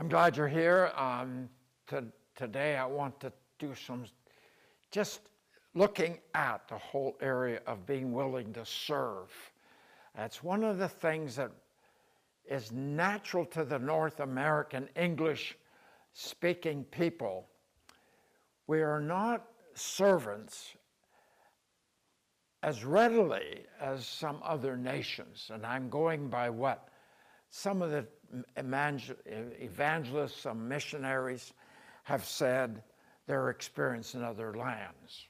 I'm 0.00 0.08
glad 0.08 0.34
you're 0.34 0.48
here. 0.48 0.92
Um, 0.96 1.50
to, 1.88 2.04
today, 2.34 2.78
I 2.78 2.86
want 2.86 3.20
to 3.20 3.30
do 3.58 3.74
some 3.74 4.06
just 4.90 5.20
looking 5.74 6.16
at 6.34 6.66
the 6.68 6.78
whole 6.78 7.18
area 7.20 7.60
of 7.66 7.84
being 7.84 8.14
willing 8.14 8.54
to 8.54 8.64
serve. 8.64 9.30
That's 10.16 10.42
one 10.42 10.64
of 10.64 10.78
the 10.78 10.88
things 10.88 11.36
that 11.36 11.50
is 12.48 12.72
natural 12.72 13.44
to 13.44 13.62
the 13.62 13.78
North 13.78 14.20
American 14.20 14.88
English 14.96 15.58
speaking 16.14 16.84
people. 16.84 17.46
We 18.68 18.80
are 18.80 19.02
not 19.02 19.48
servants 19.74 20.76
as 22.62 22.86
readily 22.86 23.66
as 23.78 24.06
some 24.06 24.40
other 24.42 24.78
nations. 24.78 25.50
And 25.52 25.66
I'm 25.66 25.90
going 25.90 26.30
by 26.30 26.48
what 26.48 26.88
some 27.50 27.82
of 27.82 27.90
the 27.90 28.06
evangelists, 28.56 30.40
some 30.40 30.68
missionaries 30.68 31.52
have 32.04 32.24
said 32.24 32.82
their 33.26 33.50
experience 33.50 34.14
in 34.14 34.22
other 34.22 34.54
lands. 34.54 35.28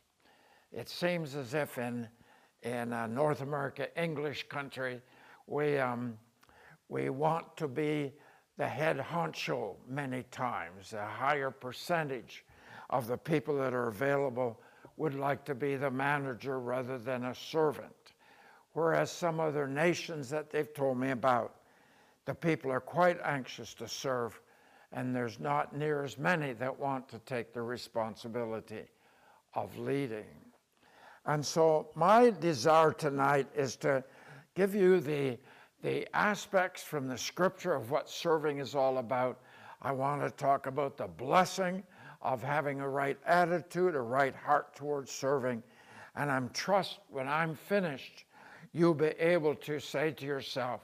It 0.72 0.88
seems 0.88 1.34
as 1.34 1.54
if 1.54 1.78
in, 1.78 2.08
in 2.62 2.92
uh, 2.92 3.06
North 3.06 3.40
America, 3.40 3.88
English 4.00 4.48
country, 4.48 5.00
we, 5.46 5.78
um, 5.78 6.16
we 6.88 7.10
want 7.10 7.56
to 7.56 7.68
be 7.68 8.12
the 8.56 8.68
head 8.68 8.98
honcho 8.98 9.74
many 9.88 10.22
times. 10.30 10.92
A 10.92 11.06
higher 11.06 11.50
percentage 11.50 12.44
of 12.90 13.06
the 13.06 13.16
people 13.16 13.56
that 13.58 13.72
are 13.72 13.88
available 13.88 14.60
would 14.96 15.14
like 15.14 15.44
to 15.46 15.54
be 15.54 15.76
the 15.76 15.90
manager 15.90 16.60
rather 16.60 16.98
than 16.98 17.24
a 17.24 17.34
servant. 17.34 18.12
Whereas 18.72 19.10
some 19.10 19.40
other 19.40 19.66
nations 19.66 20.28
that 20.30 20.50
they've 20.50 20.72
told 20.72 20.98
me 20.98 21.10
about, 21.10 21.56
the 22.26 22.34
people 22.34 22.70
are 22.70 22.80
quite 22.80 23.18
anxious 23.24 23.74
to 23.74 23.88
serve, 23.88 24.40
and 24.92 25.14
there's 25.14 25.40
not 25.40 25.76
near 25.76 26.04
as 26.04 26.18
many 26.18 26.52
that 26.54 26.78
want 26.78 27.08
to 27.08 27.18
take 27.20 27.52
the 27.52 27.62
responsibility 27.62 28.84
of 29.54 29.76
leading. 29.78 30.24
And 31.26 31.44
so, 31.44 31.90
my 31.94 32.30
desire 32.30 32.92
tonight 32.92 33.46
is 33.54 33.76
to 33.76 34.02
give 34.54 34.74
you 34.74 35.00
the, 35.00 35.38
the 35.82 36.08
aspects 36.16 36.82
from 36.82 37.08
the 37.08 37.18
scripture 37.18 37.74
of 37.74 37.90
what 37.90 38.08
serving 38.08 38.58
is 38.58 38.74
all 38.74 38.98
about. 38.98 39.40
I 39.82 39.92
want 39.92 40.22
to 40.22 40.30
talk 40.30 40.66
about 40.66 40.96
the 40.96 41.06
blessing 41.06 41.82
of 42.22 42.42
having 42.42 42.80
a 42.80 42.88
right 42.88 43.18
attitude, 43.26 43.94
a 43.94 44.00
right 44.00 44.34
heart 44.34 44.74
towards 44.74 45.10
serving. 45.10 45.62
And 46.16 46.30
I'm 46.30 46.50
trust 46.50 46.98
when 47.08 47.28
I'm 47.28 47.54
finished, 47.54 48.24
you'll 48.72 48.94
be 48.94 49.14
able 49.18 49.54
to 49.54 49.78
say 49.78 50.10
to 50.12 50.26
yourself, 50.26 50.82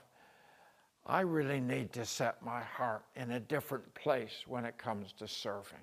I 1.07 1.21
really 1.21 1.61
need 1.61 1.93
to 1.93 2.05
set 2.05 2.43
my 2.43 2.61
heart 2.61 3.05
in 3.15 3.33
a 3.33 3.41
different 3.41 3.95
place 3.95 4.45
when 4.47 4.65
it 4.65 4.77
comes 4.77 5.13
to 5.13 5.29
serving. 5.29 5.79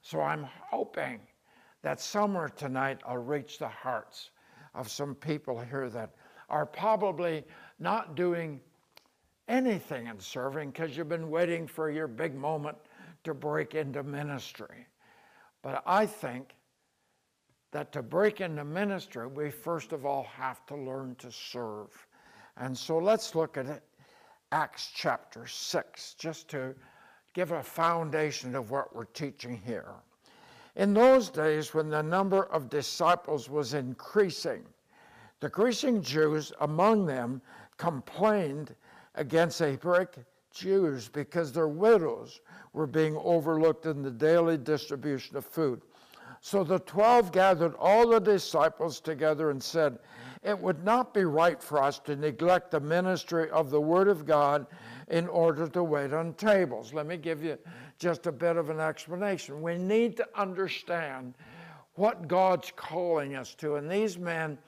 So 0.00 0.20
I'm 0.22 0.46
hoping 0.70 1.20
that 1.82 2.00
somewhere 2.00 2.48
tonight 2.48 3.00
I'll 3.06 3.18
reach 3.18 3.58
the 3.58 3.68
hearts 3.68 4.30
of 4.74 4.90
some 4.90 5.14
people 5.14 5.60
here 5.60 5.90
that 5.90 6.14
are 6.48 6.66
probably 6.66 7.44
not 7.78 8.14
doing 8.14 8.60
anything 9.48 10.06
in 10.06 10.18
serving 10.18 10.70
because 10.70 10.96
you've 10.96 11.08
been 11.08 11.30
waiting 11.30 11.66
for 11.66 11.90
your 11.90 12.08
big 12.08 12.34
moment 12.34 12.78
to 13.24 13.34
break 13.34 13.74
into 13.74 14.02
ministry. 14.02 14.86
But 15.62 15.82
I 15.86 16.06
think 16.06 16.54
that 17.72 17.92
to 17.92 18.02
break 18.02 18.40
into 18.40 18.64
ministry, 18.64 19.26
we 19.26 19.50
first 19.50 19.92
of 19.92 20.06
all 20.06 20.24
have 20.24 20.64
to 20.66 20.76
learn 20.76 21.16
to 21.16 21.30
serve. 21.30 22.06
And 22.56 22.76
so 22.76 22.98
let's 22.98 23.34
look 23.34 23.56
at 23.56 23.66
it, 23.66 23.82
Acts 24.54 24.92
chapter 24.94 25.48
6, 25.48 26.14
just 26.14 26.46
to 26.50 26.76
give 27.32 27.50
a 27.50 27.60
foundation 27.60 28.54
of 28.54 28.70
what 28.70 28.94
we're 28.94 29.06
teaching 29.06 29.60
here. 29.66 29.94
In 30.76 30.94
those 30.94 31.28
days, 31.28 31.74
when 31.74 31.90
the 31.90 32.04
number 32.04 32.44
of 32.44 32.70
disciples 32.70 33.50
was 33.50 33.74
increasing, 33.74 34.64
the 35.40 35.48
Grecian 35.48 36.00
Jews 36.00 36.52
among 36.60 37.04
them 37.04 37.42
complained 37.78 38.76
against 39.16 39.58
Hebraic 39.58 40.18
Jews 40.52 41.08
because 41.08 41.50
their 41.50 41.66
widows 41.66 42.40
were 42.74 42.86
being 42.86 43.16
overlooked 43.24 43.86
in 43.86 44.02
the 44.02 44.10
daily 44.12 44.56
distribution 44.56 45.36
of 45.36 45.44
food. 45.44 45.82
So 46.40 46.62
the 46.62 46.78
twelve 46.78 47.32
gathered 47.32 47.74
all 47.74 48.08
the 48.08 48.20
disciples 48.20 49.00
together 49.00 49.50
and 49.50 49.60
said, 49.60 49.98
It 50.44 50.58
would 50.58 50.84
not 50.84 51.14
be 51.14 51.24
right 51.24 51.60
for 51.62 51.82
us 51.82 51.98
to 52.00 52.14
neglect 52.14 52.70
the 52.70 52.80
ministry 52.80 53.48
of 53.50 53.70
the 53.70 53.80
Word 53.80 54.08
of 54.08 54.26
God 54.26 54.66
in 55.08 55.26
order 55.28 55.66
to 55.68 55.82
wait 55.82 56.12
on 56.12 56.34
tables. 56.34 56.92
Let 56.92 57.06
me 57.06 57.16
give 57.16 57.42
you 57.42 57.58
just 57.98 58.26
a 58.26 58.32
bit 58.32 58.56
of 58.56 58.68
an 58.68 58.78
explanation. 58.78 59.62
We 59.62 59.78
need 59.78 60.18
to 60.18 60.28
understand 60.34 61.34
what 61.94 62.28
God's 62.28 62.72
calling 62.76 63.36
us 63.36 63.54
to. 63.56 63.76
And 63.76 63.90
these 63.90 64.18
men 64.18 64.58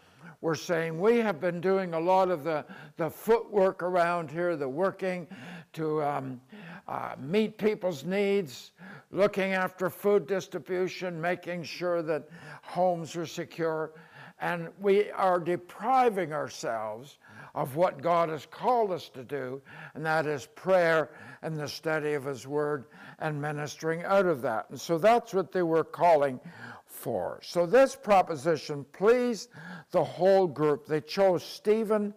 were 0.40 0.54
saying, 0.54 0.98
We 0.98 1.18
have 1.18 1.40
been 1.40 1.60
doing 1.60 1.92
a 1.92 2.00
lot 2.00 2.30
of 2.30 2.44
the, 2.44 2.64
the 2.96 3.10
footwork 3.10 3.82
around 3.82 4.30
here, 4.30 4.56
the 4.56 4.68
working 4.68 5.26
to 5.74 6.02
um, 6.02 6.40
uh, 6.88 7.16
meet 7.18 7.58
people's 7.58 8.04
needs, 8.04 8.72
looking 9.10 9.52
after 9.52 9.90
food 9.90 10.26
distribution, 10.26 11.20
making 11.20 11.64
sure 11.64 12.00
that 12.02 12.28
homes 12.62 13.14
are 13.16 13.26
secure. 13.26 13.92
And 14.38 14.68
we 14.80 15.10
are 15.12 15.40
depriving 15.40 16.32
ourselves 16.32 17.18
of 17.54 17.74
what 17.74 18.02
God 18.02 18.28
has 18.28 18.44
called 18.44 18.92
us 18.92 19.08
to 19.08 19.24
do, 19.24 19.62
and 19.94 20.04
that 20.04 20.26
is 20.26 20.46
prayer 20.54 21.10
and 21.40 21.58
the 21.58 21.66
study 21.66 22.12
of 22.12 22.24
His 22.24 22.46
Word 22.46 22.84
and 23.18 23.40
ministering 23.40 24.04
out 24.04 24.26
of 24.26 24.42
that. 24.42 24.66
And 24.68 24.78
so 24.78 24.98
that's 24.98 25.32
what 25.32 25.52
they 25.52 25.62
were 25.62 25.84
calling 25.84 26.38
for. 26.84 27.40
So 27.42 27.64
this 27.64 27.96
proposition 27.96 28.84
pleased 28.92 29.48
the 29.90 30.04
whole 30.04 30.46
group. 30.46 30.86
They 30.86 31.00
chose 31.00 31.42
Stephen, 31.42 32.12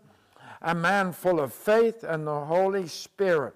a 0.62 0.76
man 0.76 1.14
full 1.14 1.40
of 1.40 1.54
faith 1.54 2.04
and 2.04 2.28
the 2.28 2.46
Holy 2.46 2.88
Spirit. 2.88 3.56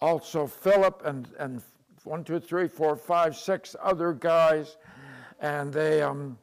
Also, 0.00 0.46
Philip 0.46 1.02
and, 1.04 1.28
and 1.38 1.62
one, 2.04 2.24
two, 2.24 2.40
three, 2.40 2.68
four, 2.68 2.96
five, 2.96 3.36
six 3.36 3.76
other 3.82 4.12
guys, 4.12 4.76
and 5.40 5.72
they 5.72 6.02
um, 6.02 6.38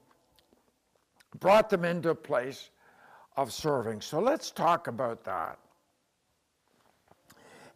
brought 1.40 1.69
them 1.69 1.86
into 1.86 2.09
a 2.09 2.16
place 2.16 2.69
of 3.38 3.52
serving. 3.52 4.02
So 4.02 4.19
let's 4.19 4.52
talk 4.52 4.88
about 4.88 5.24
that. 5.24 5.58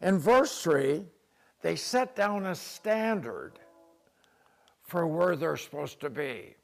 In 0.02 0.18
verse 0.18 0.62
3, 0.62 1.02
they 1.62 1.76
set 1.76 2.14
down 2.14 2.46
a 2.46 2.54
standard 2.54 3.58
for 4.82 5.06
where 5.06 5.34
they're 5.34 5.56
supposed 5.56 6.00
to 6.00 6.10
be 6.10 6.54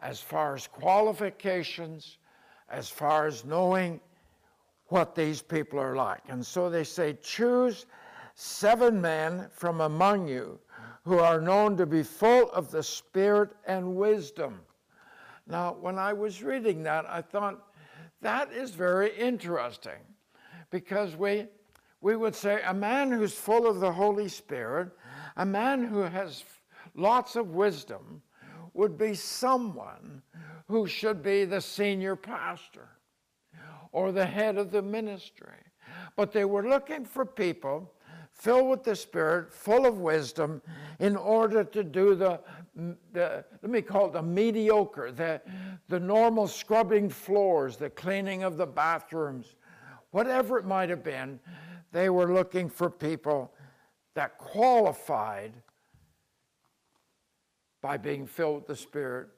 as 0.00 0.20
far 0.20 0.54
as 0.54 0.66
qualifications, 0.66 2.18
as 2.70 2.88
far 2.88 3.26
as 3.26 3.44
knowing 3.44 4.00
what 4.86 5.14
these 5.14 5.42
people 5.42 5.78
are 5.78 5.94
like. 5.94 6.22
And 6.28 6.44
so 6.44 6.70
they 6.70 6.84
say, 6.84 7.18
choose 7.22 7.86
seven 8.34 9.00
men 9.00 9.48
from 9.52 9.82
among 9.82 10.26
you 10.26 10.58
who 11.04 11.18
are 11.18 11.40
known 11.40 11.76
to 11.76 11.86
be 11.86 12.02
full 12.02 12.50
of 12.52 12.70
the 12.70 12.82
Spirit 12.82 13.50
and 13.66 13.96
wisdom. 13.96 14.60
Now, 15.50 15.76
when 15.80 15.98
I 15.98 16.12
was 16.12 16.42
reading 16.44 16.84
that, 16.84 17.06
I 17.08 17.22
thought, 17.22 17.60
that 18.22 18.52
is 18.52 18.70
very 18.70 19.16
interesting 19.16 19.98
because 20.70 21.16
we, 21.16 21.46
we 22.00 22.14
would 22.14 22.36
say 22.36 22.60
a 22.64 22.74
man 22.74 23.10
who's 23.10 23.34
full 23.34 23.66
of 23.66 23.80
the 23.80 23.90
Holy 23.90 24.28
Spirit, 24.28 24.90
a 25.36 25.44
man 25.44 25.84
who 25.84 26.02
has 26.02 26.44
lots 26.94 27.34
of 27.34 27.50
wisdom, 27.50 28.22
would 28.74 28.96
be 28.96 29.14
someone 29.14 30.22
who 30.68 30.86
should 30.86 31.20
be 31.20 31.44
the 31.44 31.60
senior 31.60 32.14
pastor 32.14 32.88
or 33.90 34.12
the 34.12 34.26
head 34.26 34.56
of 34.56 34.70
the 34.70 34.82
ministry. 34.82 35.58
But 36.14 36.30
they 36.30 36.44
were 36.44 36.68
looking 36.68 37.04
for 37.04 37.26
people 37.26 37.92
filled 38.40 38.70
with 38.70 38.82
the 38.82 38.96
Spirit, 38.96 39.52
full 39.52 39.84
of 39.84 39.98
wisdom, 39.98 40.62
in 40.98 41.14
order 41.14 41.62
to 41.62 41.84
do 41.84 42.14
the, 42.14 42.40
the 43.12 43.44
let 43.62 43.70
me 43.70 43.82
call 43.82 44.06
it 44.06 44.14
the 44.14 44.22
mediocre, 44.22 45.12
the, 45.12 45.42
the 45.88 46.00
normal 46.00 46.48
scrubbing 46.48 47.10
floors, 47.10 47.76
the 47.76 47.90
cleaning 47.90 48.42
of 48.42 48.56
the 48.56 48.66
bathrooms, 48.66 49.56
whatever 50.10 50.58
it 50.58 50.64
might 50.64 50.88
have 50.88 51.04
been. 51.04 51.38
They 51.92 52.08
were 52.08 52.32
looking 52.32 52.70
for 52.70 52.88
people 52.88 53.52
that 54.14 54.38
qualified 54.38 55.52
by 57.82 57.98
being 57.98 58.26
filled 58.26 58.56
with 58.56 58.66
the 58.68 58.76
Spirit 58.76 59.28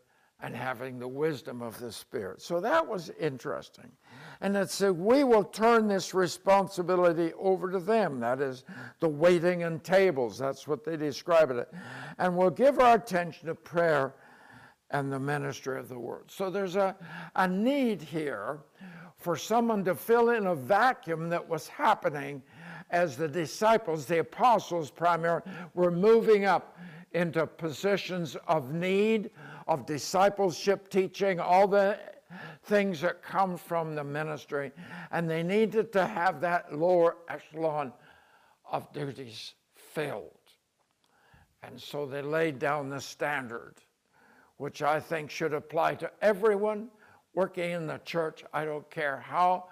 and 0.40 0.54
having 0.54 0.98
the 0.98 1.08
wisdom 1.08 1.60
of 1.60 1.78
the 1.80 1.90
Spirit. 1.90 2.40
So 2.40 2.60
that 2.60 2.86
was 2.86 3.10
interesting. 3.18 3.90
And 4.42 4.56
it 4.56 4.70
said, 4.70 4.98
we 4.98 5.22
will 5.22 5.44
turn 5.44 5.86
this 5.86 6.14
responsibility 6.14 7.32
over 7.38 7.70
to 7.70 7.78
them. 7.78 8.18
That 8.18 8.40
is 8.40 8.64
the 8.98 9.08
waiting 9.08 9.62
and 9.62 9.82
tables. 9.84 10.36
That's 10.36 10.66
what 10.66 10.84
they 10.84 10.96
describe 10.96 11.52
it. 11.52 11.72
And 12.18 12.36
we'll 12.36 12.50
give 12.50 12.80
our 12.80 12.96
attention 12.96 13.46
to 13.46 13.54
prayer 13.54 14.16
and 14.90 15.12
the 15.12 15.20
ministry 15.20 15.78
of 15.78 15.88
the 15.88 15.98
word. 15.98 16.24
So 16.26 16.50
there's 16.50 16.74
a, 16.74 16.96
a 17.36 17.46
need 17.46 18.02
here 18.02 18.58
for 19.16 19.36
someone 19.36 19.84
to 19.84 19.94
fill 19.94 20.30
in 20.30 20.48
a 20.48 20.56
vacuum 20.56 21.28
that 21.28 21.48
was 21.48 21.68
happening 21.68 22.42
as 22.90 23.16
the 23.16 23.28
disciples, 23.28 24.06
the 24.06 24.18
apostles 24.18 24.90
primarily, 24.90 25.42
were 25.74 25.92
moving 25.92 26.46
up 26.46 26.76
into 27.12 27.46
positions 27.46 28.36
of 28.48 28.72
need, 28.72 29.30
of 29.68 29.86
discipleship 29.86 30.88
teaching, 30.88 31.38
all 31.38 31.68
the 31.68 31.96
things 32.64 33.00
that 33.00 33.22
come 33.22 33.56
from 33.56 33.94
the 33.94 34.04
ministry. 34.04 34.72
And 35.10 35.28
they 35.28 35.42
needed 35.42 35.92
to 35.92 36.06
have 36.06 36.40
that 36.40 36.76
lower 36.76 37.16
echelon 37.28 37.92
of 38.70 38.92
duties 38.92 39.54
filled. 39.74 40.30
And 41.62 41.80
so 41.80 42.06
they 42.06 42.22
laid 42.22 42.58
down 42.58 42.88
the 42.88 43.00
standard, 43.00 43.74
which 44.56 44.82
I 44.82 44.98
think 45.00 45.30
should 45.30 45.54
apply 45.54 45.94
to 45.96 46.10
everyone 46.20 46.88
working 47.34 47.70
in 47.70 47.86
the 47.86 47.98
church. 48.04 48.44
I 48.52 48.64
don't 48.64 48.88
care 48.90 49.18
how 49.18 49.68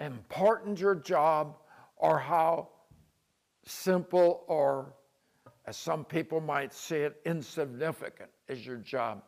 important 0.00 0.80
your 0.80 0.94
job 0.94 1.56
or 1.96 2.18
how 2.18 2.68
simple 3.64 4.44
or, 4.46 4.94
as 5.66 5.76
some 5.76 6.04
people 6.04 6.40
might 6.40 6.72
see 6.72 6.96
it, 6.96 7.20
insignificant 7.26 8.30
is 8.48 8.64
your 8.64 8.78
job. 8.78 9.22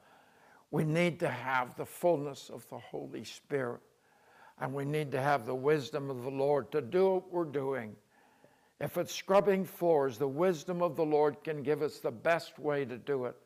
We 0.70 0.84
need 0.84 1.18
to 1.20 1.28
have 1.28 1.76
the 1.76 1.86
fullness 1.86 2.48
of 2.48 2.68
the 2.68 2.78
Holy 2.78 3.24
Spirit, 3.24 3.80
and 4.60 4.72
we 4.72 4.84
need 4.84 5.10
to 5.12 5.20
have 5.20 5.44
the 5.44 5.54
wisdom 5.54 6.10
of 6.10 6.22
the 6.22 6.30
Lord 6.30 6.70
to 6.72 6.80
do 6.80 7.14
what 7.14 7.32
we're 7.32 7.44
doing. 7.44 7.96
If 8.80 8.96
it's 8.96 9.14
scrubbing 9.14 9.64
floors, 9.64 10.16
the 10.16 10.28
wisdom 10.28 10.80
of 10.80 10.96
the 10.96 11.04
Lord 11.04 11.42
can 11.42 11.62
give 11.62 11.82
us 11.82 11.98
the 11.98 12.10
best 12.10 12.58
way 12.58 12.84
to 12.84 12.96
do 12.96 13.26
it 13.26 13.36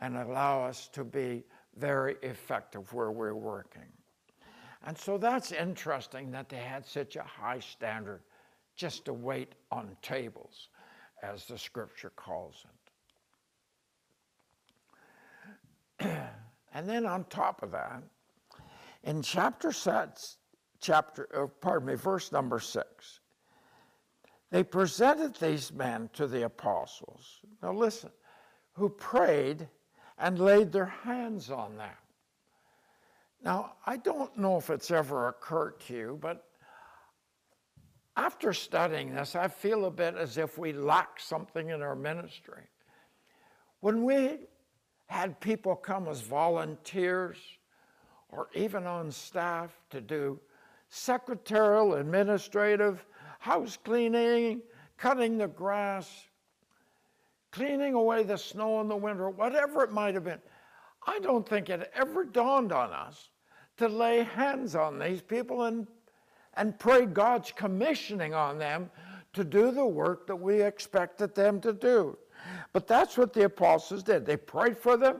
and 0.00 0.16
allow 0.16 0.64
us 0.64 0.88
to 0.88 1.04
be 1.04 1.42
very 1.76 2.16
effective 2.22 2.92
where 2.92 3.10
we're 3.10 3.34
working. 3.34 3.88
And 4.84 4.98
so 4.98 5.16
that's 5.16 5.52
interesting 5.52 6.30
that 6.32 6.48
they 6.48 6.56
had 6.56 6.84
such 6.84 7.16
a 7.16 7.22
high 7.22 7.60
standard 7.60 8.20
just 8.76 9.04
to 9.06 9.12
wait 9.12 9.54
on 9.70 9.96
tables, 10.02 10.68
as 11.22 11.46
the 11.46 11.56
scripture 11.58 12.10
calls 12.16 12.64
it. 16.00 16.18
and 16.82 16.90
then 16.90 17.06
on 17.06 17.22
top 17.26 17.62
of 17.62 17.70
that, 17.70 18.02
in 19.04 19.22
chapter 19.22 19.70
six, 19.70 20.38
chapter, 20.80 21.28
uh, 21.32 21.46
pardon 21.60 21.86
me, 21.86 21.94
verse 21.94 22.32
number 22.32 22.58
six, 22.58 23.20
they 24.50 24.64
presented 24.64 25.36
these 25.36 25.72
men 25.72 26.10
to 26.14 26.26
the 26.26 26.44
apostles. 26.44 27.38
Now 27.62 27.72
listen, 27.72 28.10
who 28.72 28.88
prayed 28.88 29.68
and 30.18 30.40
laid 30.40 30.72
their 30.72 30.86
hands 30.86 31.52
on 31.52 31.76
them. 31.76 31.94
Now, 33.44 33.74
I 33.86 33.96
don't 33.96 34.36
know 34.36 34.56
if 34.56 34.68
it's 34.68 34.90
ever 34.90 35.28
occurred 35.28 35.78
to 35.86 35.94
you, 35.94 36.18
but 36.20 36.46
after 38.16 38.52
studying 38.52 39.14
this, 39.14 39.36
I 39.36 39.46
feel 39.46 39.84
a 39.84 39.90
bit 39.92 40.16
as 40.16 40.36
if 40.36 40.58
we 40.58 40.72
lack 40.72 41.20
something 41.20 41.68
in 41.68 41.80
our 41.80 41.94
ministry. 41.94 42.64
When 43.78 44.02
we 44.02 44.48
had 45.06 45.40
people 45.40 45.76
come 45.76 46.08
as 46.08 46.20
volunteers 46.20 47.38
or 48.28 48.48
even 48.54 48.86
on 48.86 49.10
staff 49.10 49.78
to 49.90 50.00
do 50.00 50.40
secretarial, 50.88 51.94
administrative, 51.94 53.04
house 53.38 53.78
cleaning, 53.82 54.60
cutting 54.98 55.38
the 55.38 55.48
grass, 55.48 56.26
cleaning 57.50 57.94
away 57.94 58.22
the 58.22 58.36
snow 58.36 58.80
in 58.80 58.88
the 58.88 58.96
winter, 58.96 59.30
whatever 59.30 59.82
it 59.82 59.90
might 59.90 60.14
have 60.14 60.24
been, 60.24 60.40
I 61.06 61.18
don't 61.18 61.48
think 61.48 61.70
it 61.70 61.90
ever 61.94 62.24
dawned 62.24 62.72
on 62.72 62.92
us 62.92 63.30
to 63.78 63.88
lay 63.88 64.22
hands 64.22 64.76
on 64.76 64.98
these 64.98 65.22
people 65.22 65.64
and, 65.64 65.86
and 66.54 66.78
pray 66.78 67.06
God's 67.06 67.52
commissioning 67.52 68.34
on 68.34 68.58
them 68.58 68.90
to 69.32 69.44
do 69.44 69.70
the 69.70 69.86
work 69.86 70.26
that 70.26 70.36
we 70.36 70.62
expected 70.62 71.34
them 71.34 71.60
to 71.62 71.72
do. 71.72 72.16
But 72.72 72.86
that's 72.86 73.18
what 73.18 73.32
the 73.32 73.44
apostles 73.44 74.02
did. 74.02 74.24
They 74.24 74.36
prayed 74.36 74.78
for 74.78 74.96
them, 74.96 75.18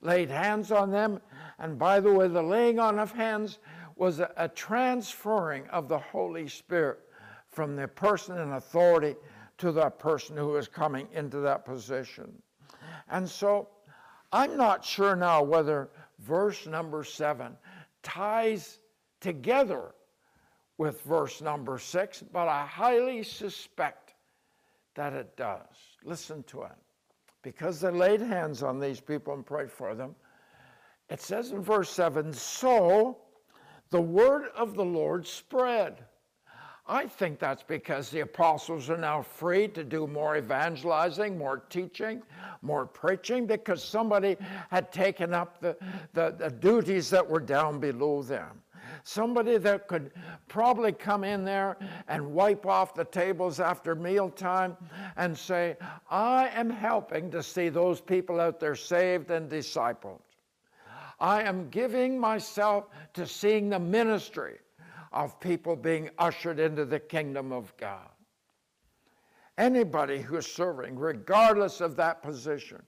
laid 0.00 0.30
hands 0.30 0.72
on 0.72 0.90
them, 0.90 1.20
and 1.58 1.78
by 1.78 2.00
the 2.00 2.12
way, 2.12 2.28
the 2.28 2.42
laying 2.42 2.78
on 2.78 2.98
of 2.98 3.12
hands 3.12 3.58
was 3.96 4.20
a, 4.20 4.30
a 4.36 4.48
transferring 4.48 5.66
of 5.68 5.88
the 5.88 5.98
Holy 5.98 6.48
Spirit 6.48 7.00
from 7.46 7.76
the 7.76 7.86
person 7.86 8.38
in 8.38 8.52
authority 8.52 9.16
to 9.58 9.70
that 9.72 9.98
person 9.98 10.36
who 10.36 10.56
is 10.56 10.66
coming 10.66 11.06
into 11.12 11.38
that 11.40 11.64
position. 11.64 12.32
And 13.08 13.28
so 13.28 13.68
I'm 14.32 14.56
not 14.56 14.84
sure 14.84 15.14
now 15.14 15.42
whether 15.42 15.90
verse 16.18 16.66
number 16.66 17.04
seven 17.04 17.56
ties 18.02 18.80
together 19.20 19.94
with 20.76 21.00
verse 21.02 21.40
number 21.40 21.78
six, 21.78 22.22
but 22.32 22.48
I 22.48 22.66
highly 22.66 23.22
suspect 23.22 24.14
that 24.96 25.12
it 25.12 25.36
does. 25.36 25.76
Listen 26.02 26.42
to 26.44 26.62
it. 26.62 26.72
Because 27.44 27.78
they 27.78 27.90
laid 27.90 28.22
hands 28.22 28.62
on 28.62 28.80
these 28.80 29.00
people 29.00 29.34
and 29.34 29.44
prayed 29.46 29.70
for 29.70 29.94
them, 29.94 30.16
it 31.10 31.20
says 31.20 31.52
in 31.52 31.62
verse 31.62 31.90
7 31.90 32.32
so 32.32 33.18
the 33.90 34.00
word 34.00 34.46
of 34.56 34.74
the 34.74 34.84
Lord 34.84 35.26
spread. 35.26 36.04
I 36.86 37.06
think 37.06 37.38
that's 37.38 37.62
because 37.62 38.10
the 38.10 38.20
apostles 38.20 38.90
are 38.90 38.96
now 38.96 39.22
free 39.22 39.68
to 39.68 39.84
do 39.84 40.06
more 40.06 40.36
evangelizing, 40.36 41.38
more 41.38 41.58
teaching, 41.70 42.22
more 42.60 42.86
preaching, 42.86 43.46
because 43.46 43.84
somebody 43.84 44.36
had 44.70 44.90
taken 44.90 45.32
up 45.32 45.60
the, 45.60 45.76
the, 46.12 46.34
the, 46.38 46.50
duties 46.50 47.08
that 47.10 47.28
were 47.28 47.40
down 47.40 47.78
below 47.78 48.22
them. 48.22 48.60
Somebody 49.06 49.58
that 49.58 49.86
could 49.86 50.12
probably 50.48 50.90
come 50.90 51.24
in 51.24 51.44
there 51.44 51.76
and 52.08 52.32
wipe 52.32 52.64
off 52.64 52.94
the 52.94 53.04
tables 53.04 53.60
after 53.60 53.94
mealtime 53.94 54.78
and 55.16 55.36
say, 55.36 55.76
I 56.10 56.48
am 56.48 56.70
helping 56.70 57.30
to 57.30 57.42
see 57.42 57.68
those 57.68 58.00
people 58.00 58.40
out 58.40 58.58
there 58.58 58.74
saved 58.74 59.30
and 59.30 59.50
discipled. 59.50 60.20
I 61.20 61.42
am 61.42 61.68
giving 61.68 62.18
myself 62.18 62.86
to 63.12 63.26
seeing 63.26 63.68
the 63.68 63.78
ministry 63.78 64.56
of 65.12 65.38
people 65.38 65.76
being 65.76 66.08
ushered 66.18 66.58
into 66.58 66.86
the 66.86 66.98
kingdom 66.98 67.52
of 67.52 67.76
God. 67.76 68.08
Anybody 69.58 70.20
who's 70.20 70.46
serving, 70.46 70.98
regardless 70.98 71.82
of 71.82 71.94
that 71.96 72.22
position, 72.22 72.82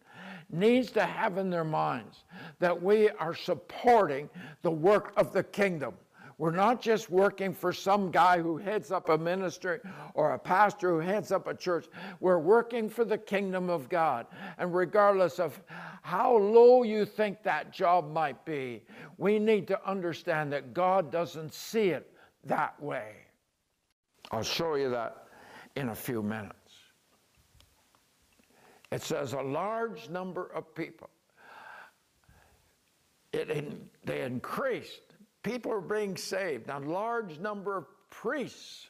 needs 0.51 0.91
to 0.93 1.05
have 1.05 1.37
in 1.37 1.51
their 1.51 1.63
minds 1.63 2.25
that 2.59 2.83
we 2.83 3.11
are 3.11 3.35
supporting 3.35 4.31
the 4.63 4.71
work 4.71 5.13
of 5.19 5.33
the 5.33 5.45
kingdom. 5.45 5.95
We're 6.39 6.51
not 6.51 6.83
just 6.83 7.09
working 7.09 7.55
for 7.55 7.73
some 7.73 8.11
guy 8.11 8.43
who 8.43 8.59
heads 8.59 8.93
up 8.93 9.09
a 9.09 9.17
ministry 9.17 9.79
or 10.13 10.35
a 10.35 10.39
pastor 10.39 10.91
who 10.91 10.99
heads 10.99 11.33
up 11.33 11.47
a 11.47 11.55
church. 11.55 11.87
We're 12.21 12.39
working 12.39 12.91
for 12.91 13.07
the 13.07 13.17
kingdom 13.17 13.71
of 13.71 13.89
God. 13.89 14.27
And 14.59 14.75
regardless 14.75 15.39
of 15.39 15.59
how 16.03 16.37
low 16.37 16.83
you 16.83 17.07
think 17.07 17.43
that 17.43 17.73
job 17.73 18.13
might 18.13 18.45
be, 18.45 18.83
we 19.17 19.39
need 19.39 19.67
to 19.69 19.89
understand 19.89 20.53
that 20.53 20.75
God 20.75 21.11
doesn't 21.11 21.55
see 21.55 21.89
it 21.89 22.13
that 22.45 22.81
way. 22.83 23.15
I'll 24.31 24.43
show 24.43 24.75
you 24.75 24.91
that 24.91 25.29
in 25.75 25.89
a 25.89 25.95
few 25.95 26.23
minutes. 26.23 26.53
It 28.93 29.03
says 29.03 29.33
a 29.33 29.41
large 29.41 30.11
number 30.11 30.51
of 30.55 30.75
people. 30.75 31.09
It 33.33 33.49
they 34.05 34.23
increased. 34.23 35.16
People 35.47 35.71
are 35.71 35.81
being 35.81 36.17
saved. 36.17 36.69
A 36.71 36.81
large 36.81 37.39
number 37.39 37.77
of 37.77 37.87
priests 38.11 38.89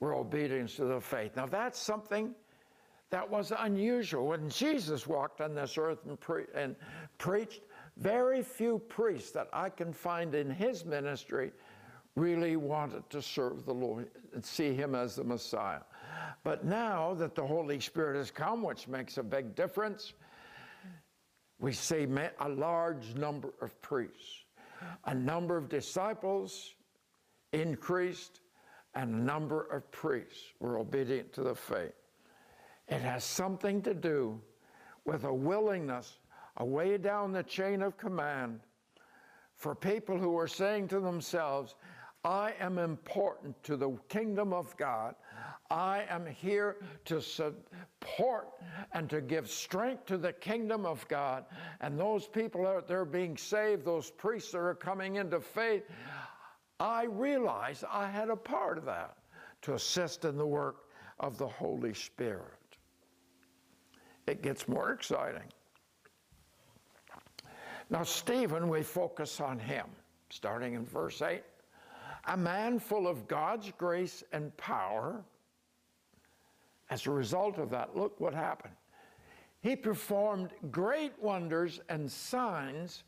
were 0.00 0.12
obedient 0.12 0.70
to 0.70 0.86
the 0.86 1.00
faith. 1.00 1.36
Now 1.36 1.46
that's 1.46 1.78
something 1.78 2.34
that 3.10 3.30
was 3.30 3.52
unusual. 3.56 4.26
When 4.26 4.50
Jesus 4.50 5.06
walked 5.06 5.40
on 5.40 5.54
this 5.54 5.78
earth 5.78 6.00
and, 6.04 6.18
pre- 6.18 6.46
and 6.52 6.74
preached, 7.18 7.60
very 7.96 8.42
few 8.42 8.80
priests 8.88 9.30
that 9.30 9.48
I 9.52 9.68
can 9.68 9.92
find 9.92 10.34
in 10.34 10.50
his 10.50 10.84
ministry 10.84 11.52
really 12.16 12.56
wanted 12.56 13.08
to 13.10 13.22
serve 13.22 13.64
the 13.64 13.72
Lord 13.72 14.10
and 14.34 14.44
see 14.44 14.74
him 14.74 14.96
as 14.96 15.14
the 15.14 15.22
Messiah. 15.22 15.82
But 16.42 16.64
now 16.64 17.14
that 17.14 17.36
the 17.36 17.46
Holy 17.46 17.78
Spirit 17.78 18.16
has 18.16 18.32
come, 18.32 18.64
which 18.64 18.88
makes 18.88 19.16
a 19.16 19.22
big 19.22 19.54
difference, 19.54 20.14
we 21.60 21.72
see 21.72 22.08
a 22.40 22.48
large 22.48 23.14
number 23.14 23.54
of 23.60 23.80
priests, 23.80 24.41
a 25.06 25.14
number 25.14 25.56
of 25.56 25.68
disciples 25.68 26.74
increased, 27.52 28.40
and 28.94 29.14
a 29.14 29.18
number 29.18 29.62
of 29.64 29.90
priests 29.90 30.52
were 30.60 30.78
obedient 30.78 31.32
to 31.34 31.42
the 31.42 31.54
faith. 31.54 31.94
It 32.88 33.00
has 33.00 33.24
something 33.24 33.82
to 33.82 33.94
do 33.94 34.40
with 35.04 35.24
a 35.24 35.32
willingness, 35.32 36.18
a 36.58 36.64
way 36.64 36.98
down 36.98 37.32
the 37.32 37.42
chain 37.42 37.82
of 37.82 37.96
command, 37.96 38.60
for 39.56 39.74
people 39.74 40.18
who 40.18 40.36
are 40.38 40.48
saying 40.48 40.88
to 40.88 41.00
themselves, 41.00 41.74
I 42.24 42.54
am 42.60 42.78
important 42.78 43.60
to 43.64 43.76
the 43.76 43.96
kingdom 44.08 44.52
of 44.52 44.76
God. 44.76 45.14
I 45.72 46.04
am 46.10 46.26
here 46.26 46.76
to 47.06 47.22
support 47.22 48.48
and 48.92 49.08
to 49.08 49.22
give 49.22 49.48
strength 49.48 50.04
to 50.06 50.18
the 50.18 50.34
kingdom 50.34 50.84
of 50.84 51.08
God. 51.08 51.46
And 51.80 51.98
those 51.98 52.28
people 52.28 52.66
out 52.66 52.86
there 52.86 53.06
being 53.06 53.38
saved, 53.38 53.86
those 53.86 54.10
priests 54.10 54.52
that 54.52 54.58
are 54.58 54.74
coming 54.74 55.16
into 55.16 55.40
faith, 55.40 55.84
I 56.78 57.04
realized 57.04 57.84
I 57.90 58.06
had 58.06 58.28
a 58.28 58.36
part 58.36 58.76
of 58.76 58.84
that 58.84 59.16
to 59.62 59.72
assist 59.72 60.26
in 60.26 60.36
the 60.36 60.46
work 60.46 60.84
of 61.20 61.38
the 61.38 61.48
Holy 61.48 61.94
Spirit. 61.94 62.42
It 64.26 64.42
gets 64.42 64.68
more 64.68 64.92
exciting. 64.92 65.50
Now, 67.88 68.02
Stephen, 68.02 68.68
we 68.68 68.82
focus 68.82 69.40
on 69.40 69.58
him, 69.58 69.86
starting 70.28 70.74
in 70.74 70.84
verse 70.84 71.22
8. 71.22 71.42
A 72.26 72.36
man 72.36 72.78
full 72.78 73.08
of 73.08 73.26
God's 73.26 73.72
grace 73.78 74.22
and 74.32 74.54
power. 74.58 75.24
As 76.92 77.06
a 77.06 77.10
result 77.10 77.56
of 77.56 77.70
that, 77.70 77.96
look 77.96 78.20
what 78.20 78.34
happened. 78.34 78.74
He 79.62 79.74
performed 79.76 80.50
great 80.70 81.14
wonders 81.18 81.80
and 81.88 82.10
signs 82.10 83.04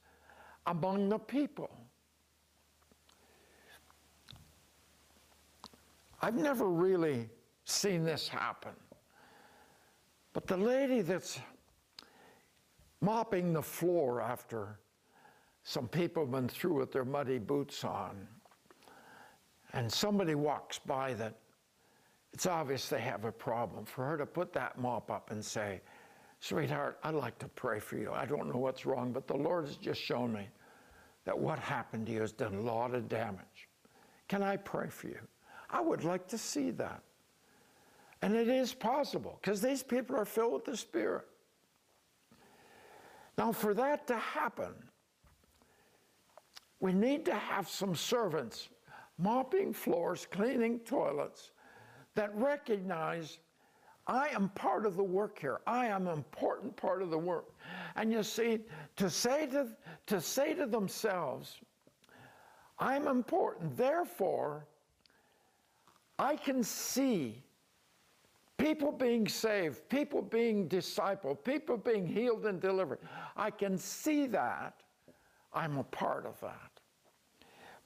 among 0.67 1.11
the 1.11 1.19
people. 1.19 1.71
I've 6.23 6.35
never 6.35 6.67
really 6.71 7.29
seen 7.67 8.05
this 8.05 8.27
happen. 8.27 8.73
But 10.33 10.47
the 10.47 10.57
lady 10.57 11.03
that's 11.03 11.39
mopping 13.03 13.53
the 13.53 13.63
floor 13.63 14.23
after 14.23 14.79
some 15.63 15.89
people 15.89 16.23
have 16.23 16.33
been 16.33 16.49
through 16.49 16.79
with 16.79 16.91
their 16.91 17.05
muddy 17.05 17.39
boots 17.39 17.85
on, 17.85 18.27
and 19.75 19.93
somebody 19.93 20.35
walks 20.35 20.79
by 20.79 21.13
that 21.15 21.44
it's 22.35 22.47
obvious 22.47 22.89
they 22.89 23.01
have 23.01 23.25
a 23.25 23.31
problem, 23.31 23.85
for 23.85 24.05
her 24.05 24.17
to 24.17 24.27
put 24.27 24.53
that 24.55 24.77
mop 24.77 25.09
up 25.09 25.31
and 25.31 25.43
say, 25.43 25.81
Sweetheart, 26.41 26.99
I'd 27.05 27.15
like 27.15 27.39
to 27.39 27.47
pray 27.47 27.79
for 27.79 27.97
you. 27.97 28.11
I 28.13 28.27
don't 28.27 28.53
know 28.53 28.59
what's 28.59 28.85
wrong, 28.85 29.13
but 29.13 29.29
the 29.29 29.37
Lord 29.37 29.67
has 29.67 29.77
just 29.77 30.01
shown 30.01 30.33
me 30.33 30.49
that 31.27 31.39
what 31.39 31.61
happened 31.61 32.07
to 32.07 32.13
you 32.13 32.21
has 32.23 32.33
done 32.33 32.57
a 32.57 32.61
lot 32.61 32.93
of 32.93 33.09
damage. 33.09 33.69
Can 34.27 34.43
I 34.43 34.57
pray 34.57 34.89
for 34.89 35.07
you? 35.07 35.21
I 35.71 35.81
would 35.81 36.03
like 36.03 36.27
to 36.29 36.37
see 36.37 36.73
that. 36.73 37.03
And 38.21 38.35
it 38.35 38.49
is 38.49 38.75
possible 38.75 39.39
because 39.41 39.63
these 39.63 39.85
people 39.85 40.17
are 40.17 40.25
filled 40.25 40.55
with 40.55 40.65
the 40.65 40.77
Spirit. 40.77 41.27
Now, 43.39 43.53
for 43.53 43.75
that 43.75 44.09
to 44.09 44.17
happen, 44.17 44.75
we 46.81 46.93
need 46.93 47.25
to 47.27 47.35
have 47.35 47.69
some 47.69 47.95
servants 47.95 48.71
mopping 49.19 49.73
floors, 49.73 50.27
cleaning 50.29 50.81
toilets 50.81 51.53
that 52.15 52.35
recognize 52.37 53.39
I 54.07 54.29
am 54.29 54.51
part 54.51 54.85
of 54.85 54.97
the 54.97 55.05
work 55.05 55.39
here. 55.39 55.61
I 55.67 55.87
am 55.87 56.07
an 56.07 56.15
important 56.15 56.77
part 56.77 57.01
of 57.03 57.11
the 57.11 57.19
work. 57.19 57.47
And 57.97 58.13
you 58.13 58.23
see, 58.23 58.61
to 58.97 59.09
say 59.09 59.47
to, 59.47 59.69
to 60.07 60.21
say 60.21 60.53
to 60.55 60.67
themselves, 60.67 61.61
I'm 62.79 63.09
important, 63.09 63.77
therefore, 63.77 64.67
I 66.19 66.37
can 66.37 66.63
see 66.63 67.43
people 68.59 68.93
being 68.93 69.27
saved, 69.27 69.89
people 69.89 70.21
being 70.21 70.69
discipled, 70.69 71.43
people 71.45 71.77
being 71.77 72.07
healed 72.07 72.45
and 72.47 72.61
delivered. 72.61 72.99
I 73.37 73.51
can 73.51 73.79
see 73.79 74.27
that. 74.27 74.83
I'm 75.53 75.79
a 75.79 75.85
part 75.85 76.27
of 76.27 76.39
that. 76.41 76.74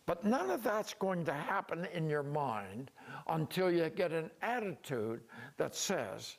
But 0.08 0.24
none 0.24 0.48
of 0.48 0.62
that's 0.62 0.94
going 0.94 1.26
to 1.26 1.34
happen 1.34 1.86
in 1.92 2.08
your 2.08 2.22
mind 2.22 2.90
until 3.26 3.70
you 3.70 3.90
get 3.90 4.10
an 4.10 4.30
attitude 4.40 5.20
that 5.58 5.74
says, 5.74 6.38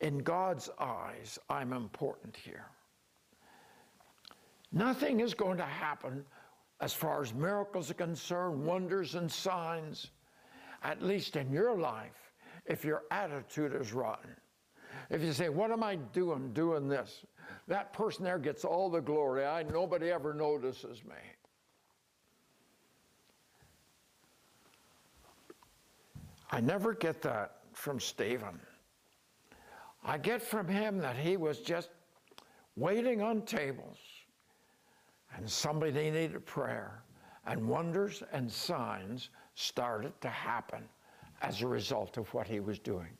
in 0.00 0.18
God's 0.18 0.68
eyes, 0.78 1.38
I'm 1.48 1.72
important 1.72 2.36
here. 2.36 2.66
Nothing 4.72 5.20
is 5.20 5.32
going 5.32 5.56
to 5.56 5.64
happen 5.64 6.22
as 6.82 6.92
far 6.92 7.22
as 7.22 7.32
miracles 7.32 7.90
are 7.90 7.94
concerned, 7.94 8.62
wonders 8.62 9.14
and 9.14 9.32
signs, 9.32 10.10
at 10.82 11.02
least 11.02 11.36
in 11.36 11.50
your 11.50 11.78
life, 11.78 12.34
if 12.66 12.84
your 12.84 13.04
attitude 13.10 13.74
is 13.74 13.94
rotten. 13.94 14.36
If 15.08 15.22
you 15.22 15.32
say, 15.32 15.48
What 15.48 15.70
am 15.70 15.82
I 15.82 15.96
doing 15.96 16.52
doing 16.52 16.88
this? 16.88 17.24
That 17.68 17.94
person 17.94 18.22
there 18.24 18.38
gets 18.38 18.66
all 18.66 18.90
the 18.90 19.00
glory. 19.00 19.46
I 19.46 19.62
nobody 19.62 20.10
ever 20.10 20.34
notices 20.34 21.02
me. 21.04 21.16
I 26.50 26.60
never 26.60 26.94
get 26.94 27.20
that 27.22 27.56
from 27.72 28.00
Stephen. 28.00 28.58
I 30.04 30.18
get 30.18 30.40
from 30.40 30.66
him 30.66 30.98
that 30.98 31.16
he 31.16 31.36
was 31.36 31.60
just 31.60 31.90
waiting 32.76 33.20
on 33.20 33.42
tables 33.42 33.98
and 35.36 35.48
somebody 35.48 35.92
needed 35.92 36.44
prayer 36.46 37.02
and 37.46 37.68
wonders 37.68 38.22
and 38.32 38.50
signs 38.50 39.30
started 39.54 40.12
to 40.20 40.28
happen 40.28 40.84
as 41.42 41.62
a 41.62 41.66
result 41.66 42.16
of 42.16 42.32
what 42.32 42.46
he 42.46 42.60
was 42.60 42.78
doing. 42.78 43.10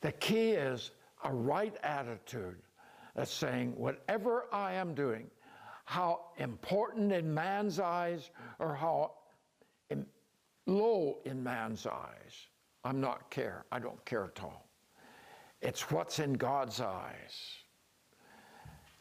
The 0.00 0.12
key 0.12 0.50
is 0.50 0.92
a 1.24 1.32
right 1.32 1.74
attitude 1.82 2.56
that's 3.14 3.32
saying, 3.32 3.74
whatever 3.76 4.46
I 4.52 4.74
am 4.74 4.94
doing, 4.94 5.30
how 5.84 6.26
important 6.38 7.12
in 7.12 7.32
man's 7.32 7.78
eyes 7.78 8.30
or 8.58 8.74
how 8.74 9.12
low 10.66 11.18
in 11.24 11.42
man's 11.42 11.86
eyes. 11.86 12.48
I'm 12.84 13.00
not 13.00 13.30
care. 13.30 13.64
I 13.72 13.78
don't 13.78 14.02
care 14.04 14.24
at 14.24 14.42
all. 14.42 14.68
It's 15.60 15.90
what's 15.90 16.18
in 16.18 16.34
God's 16.34 16.80
eyes. 16.80 17.56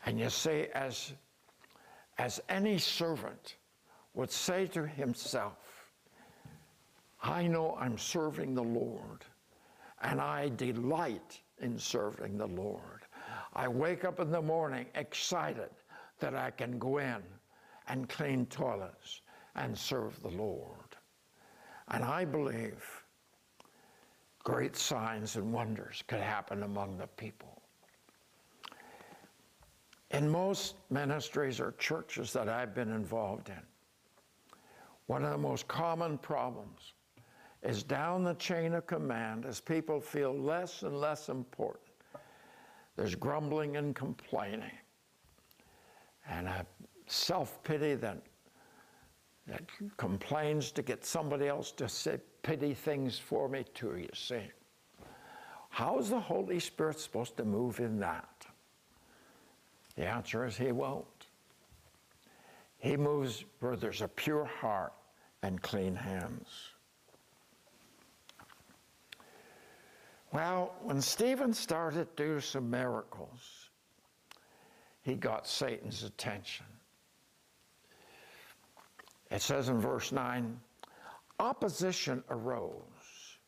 And 0.05 0.20
you 0.20 0.29
say, 0.29 0.70
as, 0.74 1.13
as 2.17 2.41
any 2.50 2.77
servant 2.77 3.55
would 4.13 4.32
say 4.32 4.67
to 4.67 4.86
himself, 4.86 5.58
I 7.22 7.48
know 7.48 7.77
I'm 7.79 7.98
serving 7.98 8.53
the 8.53 8.63
Lord, 8.63 9.25
and 10.01 10.20
I 10.20 10.50
delight 10.50 11.39
in 11.62 11.79
serving 11.79 12.38
the 12.38 12.48
Lord. 12.48 13.01
I 13.53 13.67
wake 13.67 14.03
up 14.03 14.20
in 14.20 14.32
the 14.32 14.41
morning 14.41 14.88
excited 14.96 15.70
that 16.20 16.36
I 16.36 16.51
can 16.51 16.77
go 16.79 16.98
in 16.98 17.22
and 17.88 18.10
clean 18.10 18.46
toilets 18.48 19.22
and 19.55 19.77
serve 19.77 20.22
the 20.22 20.29
Lord. 20.29 20.83
And 21.90 22.04
I 22.04 22.25
believe 22.25 23.04
great 24.44 24.75
signs 24.75 25.36
and 25.36 25.52
wonders 25.54 26.04
could 26.08 26.20
happen 26.20 26.63
among 26.63 26.98
the 26.98 27.08
people. 27.08 27.62
In 30.12 30.30
most 30.30 30.75
ministries 30.90 31.60
or 31.60 31.74
churches 31.80 32.32
that 32.34 32.48
I've 32.48 32.75
been 32.75 32.92
involved 32.92 33.50
in, 33.50 33.62
one 35.08 35.24
of 35.24 35.32
the 35.32 35.38
most 35.38 35.68
common 35.68 36.18
problems 36.18 36.94
is 37.63 37.84
down 37.84 38.24
the 38.24 38.36
chain 38.36 38.74
of 38.74 38.86
command 38.86 39.46
as 39.46 39.60
people 39.60 40.00
feel 40.00 40.34
less 40.34 40.84
and 40.84 41.00
less 41.00 41.30
important. 41.30 41.84
There's 42.96 43.16
grumbling 43.16 43.78
and 43.78 43.96
complaining, 43.96 44.78
and 46.30 46.48
a 46.48 46.66
self 47.08 47.63
pity 47.63 47.96
that 47.96 48.22
that 49.48 49.62
complains 49.98 50.72
to 50.72 50.82
get 50.82 51.06
somebody 51.06 51.48
else 51.48 51.72
to 51.72 51.90
say 51.90 52.20
pity 52.44 52.74
things 52.74 53.20
for 53.20 53.50
me 53.50 53.66
too, 53.74 53.98
you 53.98 54.10
see. 54.14 54.42
How 55.70 55.98
is 56.00 56.10
the 56.10 56.20
Holy 56.20 56.60
Spirit 56.60 57.00
supposed 57.00 57.36
to 57.38 57.44
move 57.44 57.80
in 57.80 58.00
that? 58.00 58.46
The 59.96 60.06
answer 60.08 60.46
is 60.46 60.56
He 60.56 60.72
won't. 60.72 61.28
He 62.78 62.98
moves 62.98 63.46
where 63.60 63.76
there's 63.76 64.02
a 64.02 64.08
pure 64.08 64.46
heart 64.46 64.94
and 65.42 65.62
clean 65.62 65.96
hands. 65.96 66.50
Well, 70.32 70.74
when 70.82 71.00
Stephen 71.00 71.54
started 71.54 72.18
to 72.18 72.24
do 72.24 72.40
some 72.40 72.70
miracles, 72.70 73.70
he 75.04 75.16
got 75.16 75.48
Satan's 75.48 76.04
attention. 76.04 76.66
It 79.34 79.42
says 79.42 79.70
in 79.70 79.80
verse 79.80 80.12
9 80.12 80.60
opposition 81.40 82.24
arose 82.30 83.40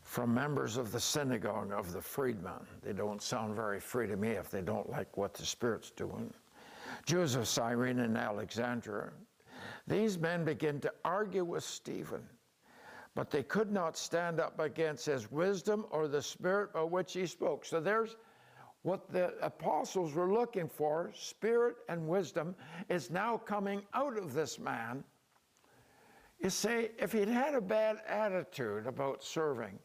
from 0.00 0.32
members 0.32 0.78
of 0.78 0.92
the 0.92 0.98
synagogue 0.98 1.72
of 1.72 1.92
the 1.92 2.00
freedmen. 2.00 2.66
They 2.82 2.94
don't 2.94 3.20
sound 3.20 3.54
very 3.54 3.78
free 3.78 4.06
to 4.06 4.16
me 4.16 4.30
if 4.30 4.50
they 4.50 4.62
don't 4.62 4.88
like 4.88 5.18
what 5.18 5.34
the 5.34 5.44
Spirit's 5.44 5.90
doing. 5.90 6.32
Jews 7.04 7.34
of 7.34 7.46
Cyrene 7.46 7.98
and 7.98 8.16
Alexandria. 8.16 9.10
These 9.86 10.18
men 10.18 10.42
begin 10.44 10.80
to 10.80 10.92
argue 11.04 11.44
with 11.44 11.62
Stephen, 11.62 12.26
but 13.14 13.30
they 13.30 13.42
could 13.42 13.70
not 13.70 13.94
stand 13.94 14.40
up 14.40 14.58
against 14.58 15.04
his 15.04 15.30
wisdom 15.30 15.84
or 15.90 16.08
the 16.08 16.22
spirit 16.22 16.72
by 16.72 16.82
which 16.82 17.12
he 17.12 17.26
spoke. 17.26 17.66
So 17.66 17.78
there's 17.78 18.16
what 18.82 19.10
the 19.10 19.34
apostles 19.42 20.14
were 20.14 20.32
looking 20.32 20.68
for, 20.68 21.10
spirit 21.14 21.76
and 21.88 22.08
wisdom, 22.08 22.54
is 22.88 23.10
now 23.10 23.36
coming 23.36 23.82
out 23.94 24.16
of 24.16 24.32
this 24.32 24.58
man. 24.58 25.04
You 26.38 26.48
see, 26.48 26.88
if 26.98 27.12
he'd 27.12 27.28
had 27.28 27.54
a 27.54 27.60
bad 27.60 27.98
attitude 28.08 28.86
about 28.86 29.22
serving, 29.22 29.78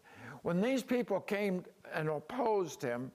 when 0.43 0.61
these 0.61 0.83
people 0.83 1.19
came 1.19 1.65
and 1.93 2.07
opposed 2.07 2.81
him, 2.81 3.11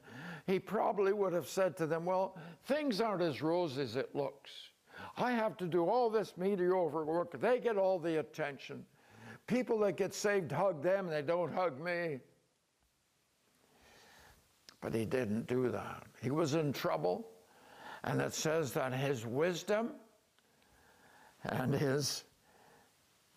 he 0.46 0.58
probably 0.58 1.12
would 1.12 1.32
have 1.32 1.48
said 1.48 1.76
to 1.78 1.86
them, 1.86 2.04
Well, 2.04 2.36
things 2.64 3.00
aren't 3.00 3.22
as 3.22 3.40
rosy 3.40 3.82
as 3.82 3.96
it 3.96 4.14
looks. 4.14 4.50
I 5.16 5.30
have 5.32 5.56
to 5.58 5.66
do 5.66 5.86
all 5.86 6.10
this 6.10 6.34
mediocre 6.36 7.04
work. 7.04 7.40
They 7.40 7.58
get 7.58 7.76
all 7.78 7.98
the 7.98 8.18
attention. 8.18 8.84
people 9.46 9.78
that 9.80 9.96
get 9.96 10.12
saved 10.12 10.52
hug 10.52 10.82
them, 10.82 11.06
they 11.06 11.22
don't 11.22 11.52
hug 11.52 11.80
me. 11.80 12.20
But 14.80 14.94
he 14.94 15.04
didn't 15.04 15.46
do 15.46 15.70
that. 15.70 16.04
He 16.22 16.30
was 16.30 16.54
in 16.54 16.72
trouble. 16.72 17.28
And 18.04 18.20
it 18.20 18.32
says 18.32 18.72
that 18.72 18.94
his 18.94 19.26
wisdom 19.26 19.90
and 21.44 21.74
his 21.74 22.24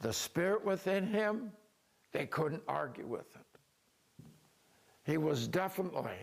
the 0.03 0.13
spirit 0.13 0.63
within 0.65 1.07
him, 1.07 1.51
they 2.11 2.25
couldn't 2.25 2.61
argue 2.67 3.07
with 3.07 3.35
it. 3.35 4.25
He 5.05 5.17
was 5.17 5.47
definitely 5.47 6.17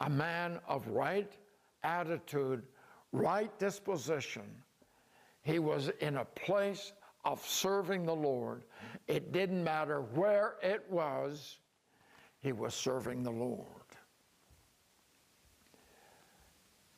a 0.00 0.10
man 0.10 0.60
of 0.68 0.86
right 0.88 1.32
attitude, 1.82 2.62
right 3.12 3.58
disposition. 3.58 4.44
He 5.42 5.58
was 5.58 5.90
in 6.00 6.18
a 6.18 6.24
place 6.24 6.92
of 7.24 7.44
serving 7.46 8.04
the 8.04 8.14
Lord. 8.14 8.64
It 9.08 9.32
didn't 9.32 9.64
matter 9.64 10.00
where 10.00 10.56
it 10.62 10.84
was, 10.90 11.58
he 12.40 12.52
was 12.52 12.74
serving 12.74 13.22
the 13.22 13.30
Lord. 13.30 13.83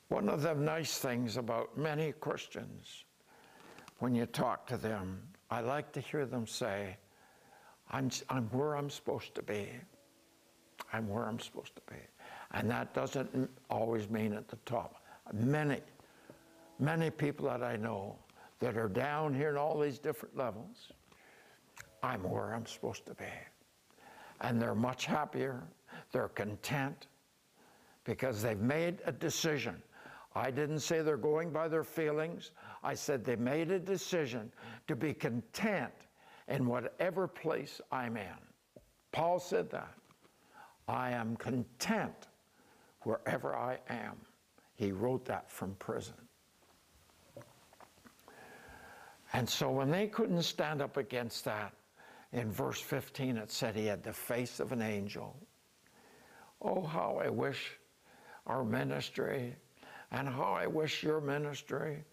One 0.09 0.29
of 0.29 0.43
the 0.43 0.55
nice 0.55 0.99
things 0.99 1.37
about 1.37 1.77
many 1.77 2.13
Christians, 2.13 3.05
when 3.99 4.15
you 4.15 4.27
talk 4.27 4.67
to 4.69 4.77
them, 4.77 5.21
I 5.51 5.61
like 5.61 5.93
to 5.93 6.01
hear 6.01 6.27
them 6.27 6.47
say, 6.47 6.97
I'm, 7.91 8.11
I'm 8.31 8.45
where 8.51 8.77
I'm 8.77 8.89
supposed 8.89 9.35
to 9.35 9.43
be. 9.43 9.69
I'm 10.93 11.09
where 11.09 11.25
I'm 11.25 11.41
supposed 11.41 11.75
to 11.77 11.83
be. 11.93 12.01
And 12.53 12.71
that 12.71 12.95
doesn't 12.95 13.51
always 13.69 14.09
mean 14.09 14.33
at 14.33 14.49
the 14.49 14.57
top. 14.65 15.03
Many, 15.33 15.81
many 16.79 17.11
people 17.11 17.47
that 17.47 17.63
I 17.63 17.77
know 17.77 18.17
that 18.61 18.77
are 18.77 18.89
down 18.89 19.35
here 19.35 19.51
in 19.51 19.57
all 19.57 19.79
these 19.79 19.99
different 19.99 20.37
levels, 20.37 20.93
I'm 22.03 22.23
where 22.23 22.55
I'm 22.55 22.67
supposed 22.67 23.07
to 23.07 23.15
be. 23.15 23.25
And 24.41 24.63
they're 24.63 24.75
much 24.75 25.07
happier, 25.07 25.65
they're 26.13 26.29
content, 26.29 27.09
because 28.05 28.41
they've 28.41 28.61
made 28.61 28.99
a 29.07 29.13
decision. 29.13 29.83
I 30.37 30.51
didn't 30.51 30.81
say 30.81 31.01
they're 31.01 31.17
going 31.17 31.51
by 31.51 31.67
their 31.67 31.83
feelings. 31.83 32.51
I 32.85 32.93
said 32.93 33.25
they 33.25 33.37
made 33.37 33.71
a 33.71 33.79
decision 33.79 34.53
to 34.87 34.95
be 34.95 35.15
content 35.15 35.95
in 36.47 36.67
whatever 36.67 37.27
place 37.27 37.81
I'm 37.91 38.19
in. 38.19 38.37
Paul 39.13 39.39
said 39.39 39.71
that. 39.71 39.95
I 40.89 41.11
am 41.11 41.37
content 41.37 42.29
wherever 43.01 43.57
I 43.57 43.79
am. 43.89 44.17
He 44.75 44.93
wrote 44.93 45.25
that 45.25 45.51
from 45.51 45.75
prison. 45.77 46.15
And 49.33 49.49
so 49.49 49.71
when 49.71 49.91
they 49.91 50.07
couldn't 50.07 50.43
stand 50.43 50.83
up 50.83 50.99
against 50.99 51.47
that, 51.47 51.73
in 52.33 52.53
verse 52.53 52.81
15 52.81 53.39
it 53.39 53.51
said 53.51 53.75
he 53.75 53.87
had 53.87 54.03
the 54.03 54.13
face 54.13 54.61
of 54.61 54.73
an 54.73 54.83
angel. 54.83 55.35
Oh, 56.61 56.83
how 56.83 57.21
I 57.25 57.31
wish 57.31 57.79
our 58.47 58.65
ministry 58.65 59.57
and 60.13 60.29
how 60.29 60.53
I 60.53 60.67
wish 60.67 61.03
your 61.03 61.21
ministry 61.21 62.05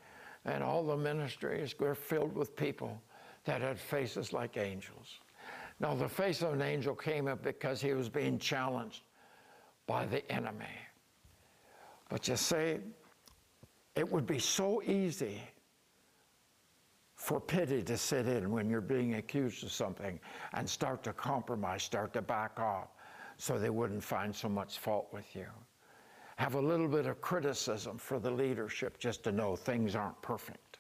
and 0.46 0.64
all 0.64 0.84
the 0.84 0.98
ministries 0.98 1.76
were 1.80 1.96
filled 1.96 2.36
with 2.36 2.56
people 2.56 3.02
that 3.46 3.62
had 3.62 3.80
faces 3.80 4.34
like 4.34 4.58
angels. 4.58 5.20
Now, 5.80 5.96
the 5.96 6.08
face 6.08 6.42
of 6.42 6.54
an 6.54 6.62
angel 6.62 6.96
came 6.96 7.28
up 7.28 7.44
because 7.44 7.82
he 7.82 7.94
was 7.94 8.10
being 8.10 8.40
challenged 8.40 9.02
by 9.88 10.06
the 10.06 10.30
enemy. 10.32 10.66
But 12.10 12.28
you 12.28 12.36
see, 12.36 12.78
it 13.96 14.12
would 14.12 14.26
be 14.26 14.40
so 14.40 14.82
easy 14.84 15.42
for 17.16 17.40
pity 17.40 17.82
to 17.84 17.98
sit 17.98 18.28
in 18.28 18.52
when 18.52 18.70
you're 18.70 18.82
being 18.82 19.16
accused 19.16 19.64
of 19.64 19.72
something 19.72 20.20
and 20.54 20.70
start 20.70 21.04
to 21.04 21.14
compromise, 21.14 21.84
start 21.84 22.14
to 22.14 22.22
back 22.22 22.60
off, 22.60 22.90
so 23.38 23.58
they 23.58 23.70
wouldn't 23.70 24.04
find 24.04 24.36
so 24.36 24.50
much 24.50 24.78
fault 24.78 25.08
with 25.14 25.36
you. 25.36 25.48
Have 26.38 26.56
a 26.56 26.62
little 26.62 26.88
bit 26.88 27.06
of 27.06 27.22
criticism 27.22 27.98
for 27.98 28.20
the 28.20 28.32
leadership 28.32 28.98
just 28.98 29.24
to 29.24 29.32
know 29.32 29.56
things 29.56 29.96
aren't 29.96 30.22
perfect. 30.22 30.78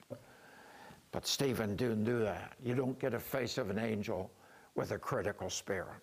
But 1.12 1.28
Stephen 1.28 1.76
didn't 1.76 2.06
do 2.06 2.20
that. 2.20 2.54
You 2.64 2.74
don't 2.74 3.00
get 3.00 3.14
a 3.14 3.20
face 3.20 3.58
of 3.60 3.70
an 3.70 3.78
angel 3.78 4.32
with 4.76 4.92
a 4.92 4.98
critical 4.98 5.50
spirit. 5.50 6.02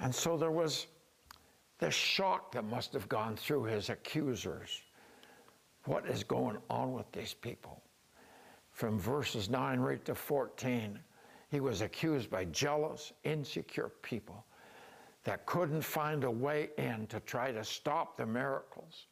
And 0.00 0.12
so 0.12 0.36
there 0.36 0.50
was 0.50 0.88
this 1.78 1.94
shock 1.94 2.50
that 2.52 2.64
must 2.64 2.92
have 2.92 3.08
gone 3.08 3.36
through 3.36 3.64
his 3.64 3.90
accusers. 3.90 4.82
What 5.84 6.06
is 6.06 6.24
going 6.24 6.58
on 6.68 6.92
with 6.92 7.10
these 7.12 7.34
people? 7.34 7.80
From 8.72 8.98
verses 8.98 9.48
9 9.48 9.78
right 9.78 10.04
to 10.04 10.16
14, 10.16 10.98
he 11.50 11.60
was 11.60 11.80
accused 11.80 12.28
by 12.28 12.46
jealous, 12.46 13.12
insecure 13.22 13.92
people 14.02 14.44
that 15.24 15.46
couldn't 15.46 15.82
find 15.82 16.24
a 16.24 16.30
way 16.30 16.70
in 16.76 17.06
to 17.08 17.18
try 17.20 17.50
to 17.50 17.64
stop 17.64 18.16
the 18.16 18.26
miracles 18.26 19.06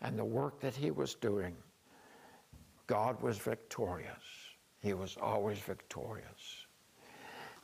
and 0.00 0.18
the 0.18 0.24
work 0.24 0.60
that 0.60 0.74
he 0.74 0.90
was 0.90 1.14
doing. 1.14 1.56
God 2.86 3.20
was 3.20 3.38
victorious. 3.38 4.12
He 4.80 4.94
was 4.94 5.16
always 5.20 5.58
victorious. 5.58 6.66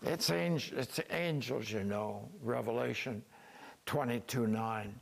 It's, 0.03 0.31
angel, 0.31 0.79
it's 0.79 0.99
angels, 1.11 1.71
you 1.71 1.85
know, 1.85 2.29
Revelation 2.43 3.23
22 3.87 4.49
9. 4.49 5.01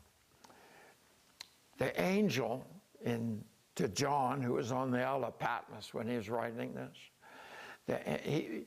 The 1.79 2.01
angel 2.03 2.67
in, 3.03 3.43
to 3.77 3.89
John, 3.89 4.43
who 4.43 4.55
was 4.55 4.73
on 4.73 4.91
the 4.91 5.03
Isle 5.03 5.25
of 5.25 5.39
Patmos 5.39 5.95
when 5.95 6.07
he 6.07 6.17
was 6.17 6.29
writing 6.29 6.75
this, 6.75 6.97
the, 7.87 7.99
he, 8.23 8.67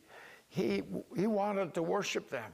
he, 0.50 0.82
he 1.16 1.28
wanted 1.28 1.76
to 1.76 1.84
worship 1.84 2.32
them. 2.32 2.52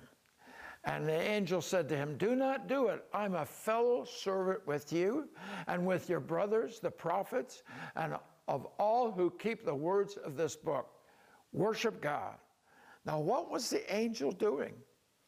And 0.86 1.06
the 1.06 1.20
angel 1.20 1.62
said 1.62 1.90
to 1.90 1.98
him, 1.98 2.16
Do 2.18 2.36
not 2.36 2.68
do 2.68 2.88
it. 2.88 3.04
I'm 3.14 3.36
a 3.36 3.46
fellow 3.46 4.06
servant 4.06 4.66
with 4.66 4.94
you 4.94 5.28
and 5.68 5.86
with 5.86 6.10
your 6.10 6.22
brothers, 6.22 6.80
the 6.80 6.92
prophets, 6.92 7.64
and 7.96 8.16
of 8.48 8.66
all 8.80 9.12
who 9.12 9.30
keep 9.30 9.66
the 9.66 9.76
words 9.76 10.18
of 10.18 10.38
this 10.38 10.56
book. 10.56 10.88
Worship 11.52 12.02
God. 12.02 12.36
Now, 13.06 13.20
what 13.20 13.52
was 13.52 13.70
the 13.70 13.94
angel 13.94 14.32
doing? 14.32 14.74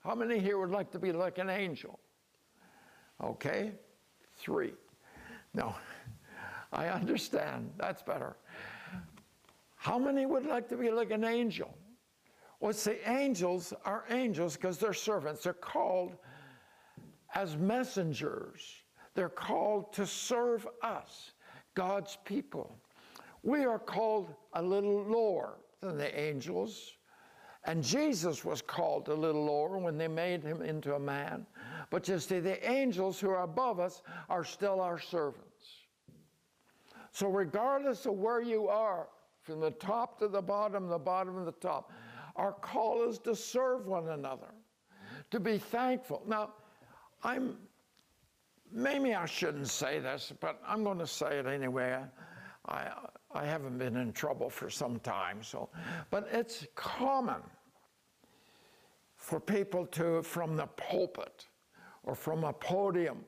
How 0.03 0.15
many 0.15 0.39
here 0.39 0.57
would 0.57 0.71
like 0.71 0.91
to 0.91 0.99
be 0.99 1.11
like 1.11 1.37
an 1.37 1.49
angel? 1.49 1.99
Okay, 3.23 3.71
three. 4.37 4.73
No, 5.53 5.75
I 6.73 6.87
understand. 6.87 7.71
That's 7.77 8.01
better. 8.01 8.35
How 9.75 9.99
many 9.99 10.25
would 10.25 10.45
like 10.45 10.69
to 10.69 10.77
be 10.77 10.89
like 10.91 11.11
an 11.11 11.23
angel? 11.23 11.73
Well, 12.62 12.74
see, 12.74 12.97
angels 13.08 13.74
are 13.86 14.06
angels 14.12 14.56
because 14.56 14.78
they're 14.78 14.93
servants. 14.93 15.43
They're 15.43 15.54
called 15.54 16.15
as 17.34 17.58
messengers. 17.58 18.62
They're 19.15 19.30
called 19.30 19.91
to 19.93 20.06
serve 20.06 20.67
us, 20.84 21.32
God's 21.74 22.19
people. 22.24 22.78
We 23.41 23.65
are 23.65 23.80
called 23.80 24.36
a 24.54 24.62
little 24.62 25.04
lower 25.04 25.58
than 25.82 25.97
the 25.97 26.17
angels. 26.17 26.93
And 27.65 27.84
Jesus 27.84 28.45
was 28.45 28.62
called 28.62 29.10
a 29.10 29.13
little 29.13 29.43
lower 29.43 29.80
when 29.80 29.97
they 29.97 30.08
made 30.08 30.43
him 30.43 30.62
into 30.62 30.93
a 30.93 31.00
man. 31.00 31.47
But 31.89 32.08
you 32.08 32.19
see, 32.19 32.39
the 32.39 32.63
angels 32.69 33.19
who 33.19 33.32
are 33.32 33.41
above 33.41 33.80
us 33.80 34.04
are 34.30 34.43
still 34.43 34.82
our 34.82 35.00
servants. 35.00 35.47
So, 37.12 37.28
regardless 37.28 38.06
of 38.06 38.13
where 38.13 38.41
you 38.41 38.67
are, 38.67 39.08
from 39.41 39.60
the 39.60 39.71
top 39.71 40.19
to 40.19 40.28
the 40.28 40.41
bottom, 40.41 40.88
the 40.88 41.00
bottom 41.00 41.36
to 41.39 41.45
the 41.45 41.52
top, 41.54 41.91
our 42.36 42.54
call 42.54 43.08
is 43.08 43.20
to 43.20 43.36
serve 43.36 43.88
one 43.88 44.10
another, 44.10 44.54
to 45.32 45.39
be 45.39 45.58
thankful. 45.58 46.24
Now, 46.28 46.54
I'm 47.24 47.58
maybe 48.72 49.13
I 49.13 49.26
shouldn't 49.26 49.67
say 49.67 50.00
this, 50.00 50.34
but 50.39 50.62
I'm 50.65 50.84
going 50.84 51.00
to 51.00 51.08
say 51.08 51.39
it 51.39 51.46
anyway. 51.46 52.00
I, 52.67 52.91
I 53.34 53.46
haven't 53.46 53.78
been 53.78 53.98
in 53.98 54.13
trouble 54.13 54.50
for 54.50 54.70
some 54.70 55.00
time, 55.00 55.44
so, 55.44 55.70
but 56.10 56.28
it's 56.32 56.65
common 56.76 57.41
for 59.15 59.39
people 59.39 59.86
to, 59.88 60.22
from 60.22 60.56
the 60.56 60.67
pulpit 60.67 61.48
or 62.04 62.15
from 62.15 62.44
a 62.44 62.54
podium, 62.54 63.24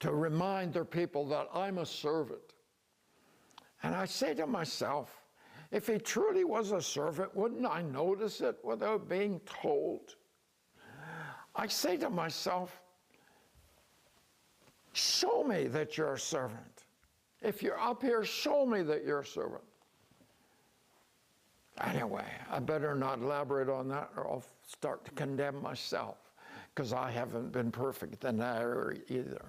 to 0.00 0.12
remind 0.12 0.72
their 0.72 0.84
people 0.84 1.26
that 1.28 1.48
I'm 1.54 1.78
a 1.78 1.86
servant. 1.86 2.40
And 3.82 3.94
I 3.94 4.06
say 4.06 4.34
to 4.34 4.46
myself, 4.46 5.23
if 5.74 5.88
he 5.88 5.98
truly 5.98 6.44
was 6.44 6.70
a 6.70 6.80
servant, 6.80 7.34
wouldn't 7.34 7.66
I 7.66 7.82
notice 7.82 8.40
it 8.40 8.56
without 8.62 9.08
being 9.08 9.40
told? 9.40 10.14
I 11.56 11.66
say 11.66 11.96
to 11.96 12.08
myself, 12.08 12.80
show 14.92 15.42
me 15.42 15.66
that 15.66 15.98
you're 15.98 16.12
a 16.12 16.18
servant. 16.18 16.84
If 17.42 17.60
you're 17.60 17.80
up 17.80 18.02
here, 18.02 18.24
show 18.24 18.64
me 18.64 18.82
that 18.82 19.04
you're 19.04 19.22
a 19.22 19.26
servant. 19.26 19.64
Anyway, 21.80 22.24
I 22.48 22.60
better 22.60 22.94
not 22.94 23.18
elaborate 23.18 23.68
on 23.68 23.88
that 23.88 24.10
or 24.16 24.30
I'll 24.30 24.44
start 24.64 25.04
to 25.06 25.10
condemn 25.10 25.60
myself 25.60 26.18
because 26.72 26.92
I 26.92 27.10
haven't 27.10 27.50
been 27.50 27.72
perfect 27.72 28.24
in 28.24 28.36
that 28.36 28.62
area 28.62 29.00
either. 29.08 29.44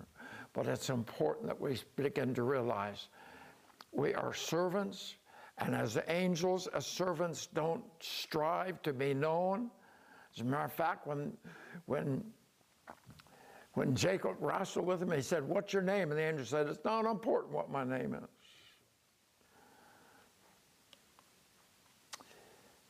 But 0.53 0.65
it's 0.65 0.89
important 0.89 1.45
that 1.45 1.61
we 1.61 1.77
begin 1.95 2.33
to 2.33 2.41
realize 2.41 3.09
we 3.91 4.15
are 4.15 4.33
servants 4.33 5.13
And 5.57 5.73
as 5.73 5.97
angels, 6.07 6.67
as 6.67 6.85
servants 6.85 7.47
don't 7.47 7.83
strive 7.99 8.81
to 8.81 8.93
be 8.93 9.13
known. 9.13 9.71
As 10.33 10.41
a 10.41 10.43
matter 10.43 10.65
of 10.65 10.73
fact, 10.73 11.07
when, 11.07 11.31
when, 11.85 12.23
when 13.73 13.95
Jacob 13.95 14.35
wrestled 14.39 14.85
with 14.85 15.01
him, 15.01 15.11
he 15.11 15.21
said, 15.21 15.47
What's 15.47 15.71
your 15.71 15.81
name? 15.81 16.11
And 16.11 16.19
the 16.19 16.23
angel 16.23 16.45
said, 16.45 16.67
It's 16.67 16.83
not 16.83 17.05
important 17.05 17.53
what 17.53 17.69
my 17.69 17.85
name 17.85 18.13
is. 18.13 18.29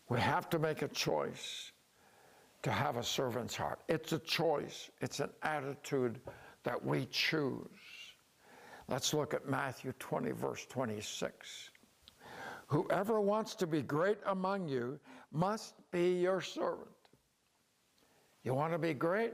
We 0.09 0.19
have 0.19 0.49
to 0.51 0.59
make 0.59 0.81
a 0.81 0.87
choice 0.87 1.71
to 2.63 2.71
have 2.71 2.97
a 2.97 3.03
servant's 3.03 3.55
heart. 3.55 3.79
It's 3.87 4.11
a 4.11 4.19
choice, 4.19 4.89
it's 5.01 5.19
an 5.19 5.29
attitude 5.43 6.19
that 6.63 6.83
we 6.83 7.05
choose. 7.11 7.67
Let's 8.87 9.13
look 9.13 9.33
at 9.33 9.47
Matthew 9.47 9.93
20, 9.99 10.31
verse 10.31 10.65
26. 10.67 11.69
Whoever 12.67 13.21
wants 13.21 13.55
to 13.55 13.67
be 13.67 13.81
great 13.81 14.17
among 14.25 14.67
you 14.67 14.99
must 15.31 15.75
be 15.91 16.19
your 16.19 16.41
servant. 16.41 16.89
You 18.43 18.53
want 18.53 18.73
to 18.73 18.79
be 18.79 18.93
great? 18.93 19.33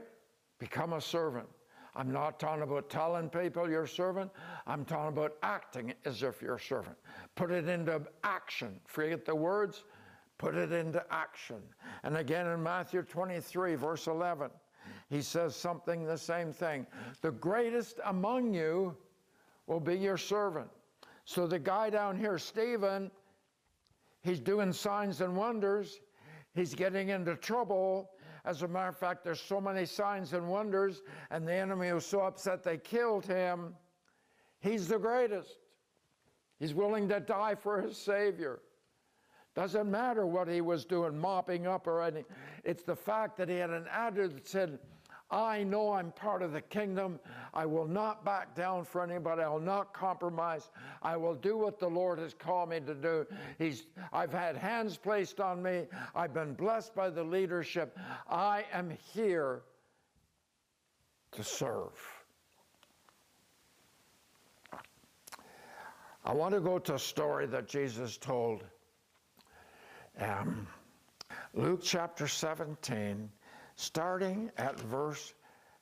Become 0.58 0.94
a 0.94 1.00
servant. 1.00 1.48
I'm 1.94 2.10
not 2.10 2.40
talking 2.40 2.62
about 2.62 2.88
telling 2.88 3.28
people 3.28 3.68
you're 3.68 3.82
a 3.82 3.88
servant. 3.88 4.30
I'm 4.66 4.84
talking 4.84 5.08
about 5.08 5.34
acting 5.42 5.92
as 6.04 6.22
if 6.22 6.40
you're 6.40 6.56
a 6.56 6.60
servant. 6.60 6.96
Put 7.34 7.50
it 7.50 7.68
into 7.68 8.02
action. 8.24 8.80
Forget 8.86 9.26
the 9.26 9.34
words, 9.34 9.84
put 10.38 10.54
it 10.54 10.72
into 10.72 11.04
action. 11.10 11.62
And 12.02 12.16
again 12.16 12.46
in 12.46 12.62
Matthew 12.62 13.02
23, 13.02 13.74
verse 13.74 14.06
11, 14.06 14.50
he 15.10 15.20
says 15.20 15.54
something 15.54 16.06
the 16.06 16.16
same 16.16 16.52
thing. 16.52 16.86
The 17.20 17.32
greatest 17.32 18.00
among 18.06 18.54
you 18.54 18.96
will 19.66 19.80
be 19.80 19.96
your 19.96 20.16
servant. 20.16 20.68
So 21.24 21.46
the 21.46 21.58
guy 21.58 21.90
down 21.90 22.18
here, 22.18 22.38
Stephen, 22.38 23.10
he's 24.22 24.40
doing 24.40 24.72
signs 24.72 25.20
and 25.20 25.36
wonders. 25.36 26.00
He's 26.54 26.74
getting 26.74 27.10
into 27.10 27.36
trouble. 27.36 28.10
As 28.44 28.62
a 28.62 28.68
matter 28.68 28.88
of 28.88 28.98
fact, 28.98 29.24
there's 29.24 29.40
so 29.40 29.60
many 29.60 29.86
signs 29.86 30.32
and 30.32 30.48
wonders, 30.48 31.02
and 31.30 31.46
the 31.46 31.54
enemy 31.54 31.92
was 31.92 32.04
so 32.04 32.20
upset 32.22 32.62
they 32.62 32.78
killed 32.78 33.24
him. 33.24 33.74
He's 34.60 34.88
the 34.88 34.98
greatest. 34.98 35.58
He's 36.58 36.74
willing 36.74 37.08
to 37.08 37.20
die 37.20 37.54
for 37.54 37.80
his 37.80 37.96
Savior. 37.96 38.60
Doesn't 39.54 39.90
matter 39.90 40.26
what 40.26 40.48
he 40.48 40.60
was 40.60 40.84
doing, 40.84 41.18
mopping 41.18 41.66
up 41.66 41.86
or 41.86 42.02
anything. 42.02 42.24
It's 42.64 42.82
the 42.82 42.96
fact 42.96 43.36
that 43.36 43.48
he 43.48 43.56
had 43.56 43.70
an 43.70 43.86
attitude 43.92 44.36
that 44.36 44.48
said, 44.48 44.78
I 45.32 45.64
know 45.64 45.92
I'm 45.92 46.12
part 46.12 46.42
of 46.42 46.52
the 46.52 46.60
kingdom. 46.60 47.18
I 47.54 47.64
will 47.64 47.88
not 47.88 48.22
back 48.22 48.54
down 48.54 48.84
for 48.84 49.02
anybody. 49.02 49.40
I 49.40 49.48
will 49.48 49.60
not 49.60 49.94
compromise. 49.94 50.68
I 51.02 51.16
will 51.16 51.34
do 51.34 51.56
what 51.56 51.78
the 51.80 51.88
Lord 51.88 52.18
has 52.18 52.34
called 52.34 52.68
me 52.68 52.80
to 52.80 52.94
do. 52.94 53.26
He's, 53.58 53.86
I've 54.12 54.32
had 54.32 54.56
hands 54.56 54.98
placed 54.98 55.40
on 55.40 55.62
me. 55.62 55.86
I've 56.14 56.34
been 56.34 56.52
blessed 56.52 56.94
by 56.94 57.08
the 57.08 57.24
leadership. 57.24 57.98
I 58.28 58.66
am 58.74 58.90
here 59.14 59.62
to 61.32 61.42
serve. 61.42 61.98
I 66.24 66.34
want 66.34 66.54
to 66.54 66.60
go 66.60 66.78
to 66.78 66.94
a 66.94 66.98
story 66.98 67.46
that 67.46 67.66
Jesus 67.68 68.18
told. 68.18 68.64
Um, 70.20 70.66
Luke 71.54 71.80
chapter 71.82 72.28
17 72.28 73.30
starting 73.76 74.50
at 74.56 74.78
verse 74.80 75.34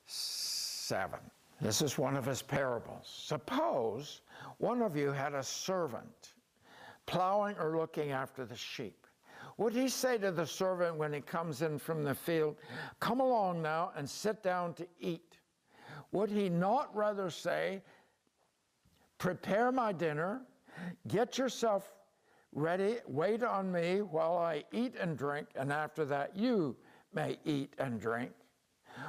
7. 0.07 1.19
This 1.61 1.83
is 1.83 1.99
one 1.99 2.17
of 2.17 2.25
his 2.25 2.43
parables. 2.43 3.05
Suppose 3.05 4.23
one 4.59 4.83
of 4.83 4.97
you 4.97 5.13
had 5.13 5.35
a 5.35 5.43
servant 5.43 6.35
plowing 7.07 7.57
or 7.59 7.77
looking 7.77 8.13
after 8.13 8.45
the 8.45 8.57
sheep. 8.57 9.07
Would 9.59 9.75
he 9.75 9.89
say 9.89 10.17
to 10.19 10.31
the 10.31 10.47
servant 10.47 10.97
when 10.97 11.13
he 11.13 11.21
comes 11.21 11.61
in 11.61 11.79
from 11.79 12.03
the 12.03 12.15
field, 12.15 12.57
Come 12.99 13.21
along 13.21 13.61
now 13.61 13.93
and 13.97 14.09
sit 14.09 14.43
down 14.43 14.75
to 14.75 14.87
eat? 14.99 15.37
Would 16.13 16.31
he 16.31 16.49
not 16.49 16.95
rather 16.97 17.29
say, 17.29 17.83
Prepare 19.19 19.71
my 19.71 19.93
dinner, 19.93 20.41
get 21.09 21.37
yourself 21.37 21.93
ready, 22.53 22.97
wait 23.07 23.43
on 23.43 23.71
me 23.71 24.01
while 24.01 24.39
I 24.39 24.65
eat 24.73 24.95
and 24.99 25.17
drink, 25.17 25.49
and 25.57 25.71
after 25.71 26.05
that 26.07 26.35
you 26.35 26.77
may 27.15 27.39
eat 27.45 27.75
and 27.79 28.01
drink? 28.01 28.33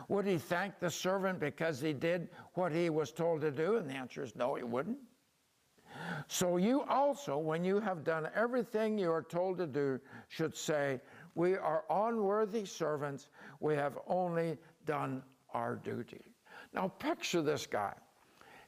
Would 0.07 0.25
he 0.25 0.37
thank 0.37 0.79
the 0.79 0.89
servant 0.89 1.39
because 1.39 1.81
he 1.81 1.93
did 1.93 2.29
what 2.53 2.71
he 2.71 2.89
was 2.89 3.11
told 3.11 3.41
to 3.41 3.51
do? 3.51 3.77
And 3.77 3.89
the 3.89 3.93
answer 3.93 4.23
is 4.23 4.35
no, 4.35 4.55
he 4.55 4.63
wouldn't. 4.63 4.97
So 6.27 6.57
you 6.57 6.83
also, 6.83 7.37
when 7.37 7.63
you 7.63 7.79
have 7.79 8.03
done 8.03 8.29
everything 8.35 8.97
you 8.97 9.11
are 9.11 9.23
told 9.23 9.57
to 9.57 9.67
do, 9.67 9.99
should 10.29 10.55
say, 10.55 11.01
We 11.35 11.57
are 11.57 11.83
unworthy 11.89 12.65
servants. 12.65 13.27
We 13.59 13.75
have 13.75 13.97
only 14.07 14.57
done 14.85 15.23
our 15.53 15.75
duty. 15.75 16.21
Now 16.73 16.87
picture 16.87 17.41
this 17.41 17.65
guy. 17.65 17.93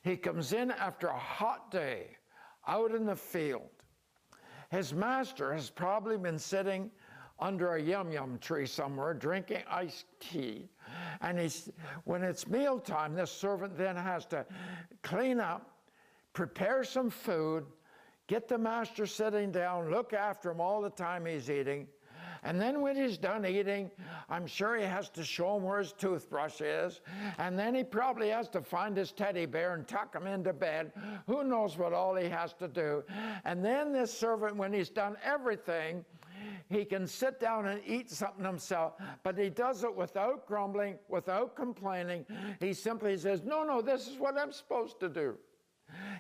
He 0.04 0.18
comes 0.18 0.52
in 0.52 0.72
after 0.72 1.08
a 1.08 1.18
hot 1.18 1.72
day 1.72 2.18
out 2.68 2.92
in 2.92 3.06
the 3.06 3.16
field. 3.16 3.70
His 4.70 4.94
master 4.94 5.54
has 5.54 5.70
probably 5.70 6.18
been 6.18 6.40
sitting 6.40 6.90
under 7.40 7.76
a 7.76 7.82
yum 7.82 8.12
yum 8.12 8.38
tree 8.40 8.66
somewhere 8.66 9.14
drinking 9.14 9.64
iced 9.70 10.06
tea. 10.20 10.70
And 11.22 11.40
he's, 11.40 11.70
when 12.04 12.24
it's 12.24 12.48
mealtime, 12.48 13.16
this 13.16 13.32
servant 13.32 13.78
then 13.78 13.96
has 13.96 14.26
to 14.28 14.46
clean 15.02 15.40
up, 15.40 15.70
prepare 16.34 16.84
some 16.84 17.10
food, 17.10 17.66
get 18.28 18.48
the 18.48 18.58
master 18.58 19.06
sitting 19.06 19.52
down, 19.52 19.90
look 19.90 20.14
after 20.14 20.52
him 20.52 20.62
all 20.62 20.82
the 20.82 20.90
time 20.90 21.26
he's 21.26 21.50
eating. 21.50 21.88
And 22.46 22.60
then 22.60 22.82
when 22.82 22.98
he's 22.98 23.18
done 23.18 23.46
eating, 23.46 23.90
I'm 24.30 24.46
sure 24.46 24.76
he 24.76 24.84
has 24.84 25.10
to 25.12 25.24
show 25.24 25.56
him 25.56 25.64
where 25.64 25.80
his 25.80 25.94
toothbrush 25.94 26.60
is. 26.60 27.00
And 27.38 27.58
then 27.58 27.74
he 27.74 27.86
probably 27.86 28.30
has 28.30 28.50
to 28.50 28.62
find 28.62 28.98
his 28.98 29.14
teddy 29.14 29.46
bear 29.46 29.76
and 29.76 29.88
tuck 29.88 30.14
him 30.14 30.28
into 30.28 30.52
bed. 30.52 30.92
Who 31.26 31.46
knows 31.46 31.78
what 31.78 31.94
all 31.94 32.16
he 32.16 32.28
has 32.28 32.54
to 32.56 32.68
do. 32.68 33.04
And 33.46 33.64
then 33.64 33.94
this 33.94 34.14
servant, 34.14 34.58
when 34.58 34.74
he's 34.74 34.90
done 34.90 35.16
everything, 35.24 36.04
he 36.70 36.86
can 36.86 37.08
sit 37.08 37.40
down 37.40 37.68
and 37.68 37.82
eat 37.86 38.10
something 38.10 38.46
himself, 38.46 38.94
but 39.24 39.38
he 39.38 39.50
does 39.50 39.84
it 39.84 39.96
without 39.96 40.48
grumbling, 40.48 40.96
without 41.08 41.56
complaining. 41.56 42.26
He 42.60 42.74
simply 42.74 43.18
says, 43.18 43.44
No, 43.44 43.64
no, 43.64 43.82
this 43.82 44.08
is 44.08 44.18
what 44.18 44.38
I'm 44.38 44.52
supposed 44.52 45.00
to 45.02 45.10
do. 45.10 45.38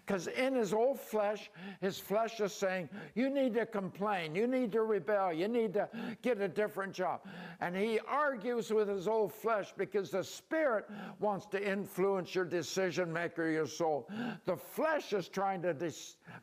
Because 0.06 0.27
in 0.27 0.56
his 0.56 0.73
old 0.73 0.99
flesh, 0.99 1.49
his 1.82 1.97
flesh 1.97 2.39
is 2.39 2.53
saying, 2.53 2.89
You 3.15 3.29
need 3.29 3.53
to 3.56 3.65
complain, 3.65 4.36
you 4.36 4.47
need 4.47 4.71
to 4.73 4.84
rebel, 4.84 5.34
you 5.34 5.47
need 5.47 5.73
to 5.73 5.89
get 6.21 6.41
a 6.41 6.47
different 6.47 6.93
job. 6.93 7.21
And 7.62 7.75
he 7.75 7.99
argues 8.08 8.71
with 8.71 8.89
his 8.89 9.08
old 9.08 9.34
flesh 9.34 9.73
because 9.77 10.12
the 10.12 10.23
spirit 10.23 10.89
wants 11.19 11.45
to 11.47 11.71
influence 11.71 12.36
your 12.36 12.45
decision 12.45 13.12
maker, 13.12 13.49
your 13.49 13.67
soul. 13.67 14.10
The 14.45 14.58
flesh 14.58 15.13
is 15.13 15.29
trying 15.29 15.62
to 15.63 15.75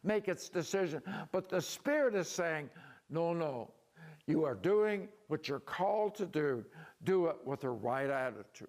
make 0.02 0.28
its 0.28 0.48
decision, 0.48 1.02
but 1.32 1.48
the 1.48 1.60
spirit 1.60 2.14
is 2.14 2.28
saying, 2.28 2.70
No, 3.10 3.32
no, 3.34 3.70
you 4.30 4.44
are 4.44 4.54
doing 4.54 5.08
what 5.28 5.48
you're 5.48 5.60
called 5.60 6.14
to 6.14 6.26
do. 6.26 6.64
Do 7.04 7.26
it 7.26 7.36
with 7.44 7.62
the 7.62 7.70
right 7.70 8.08
attitude. 8.08 8.68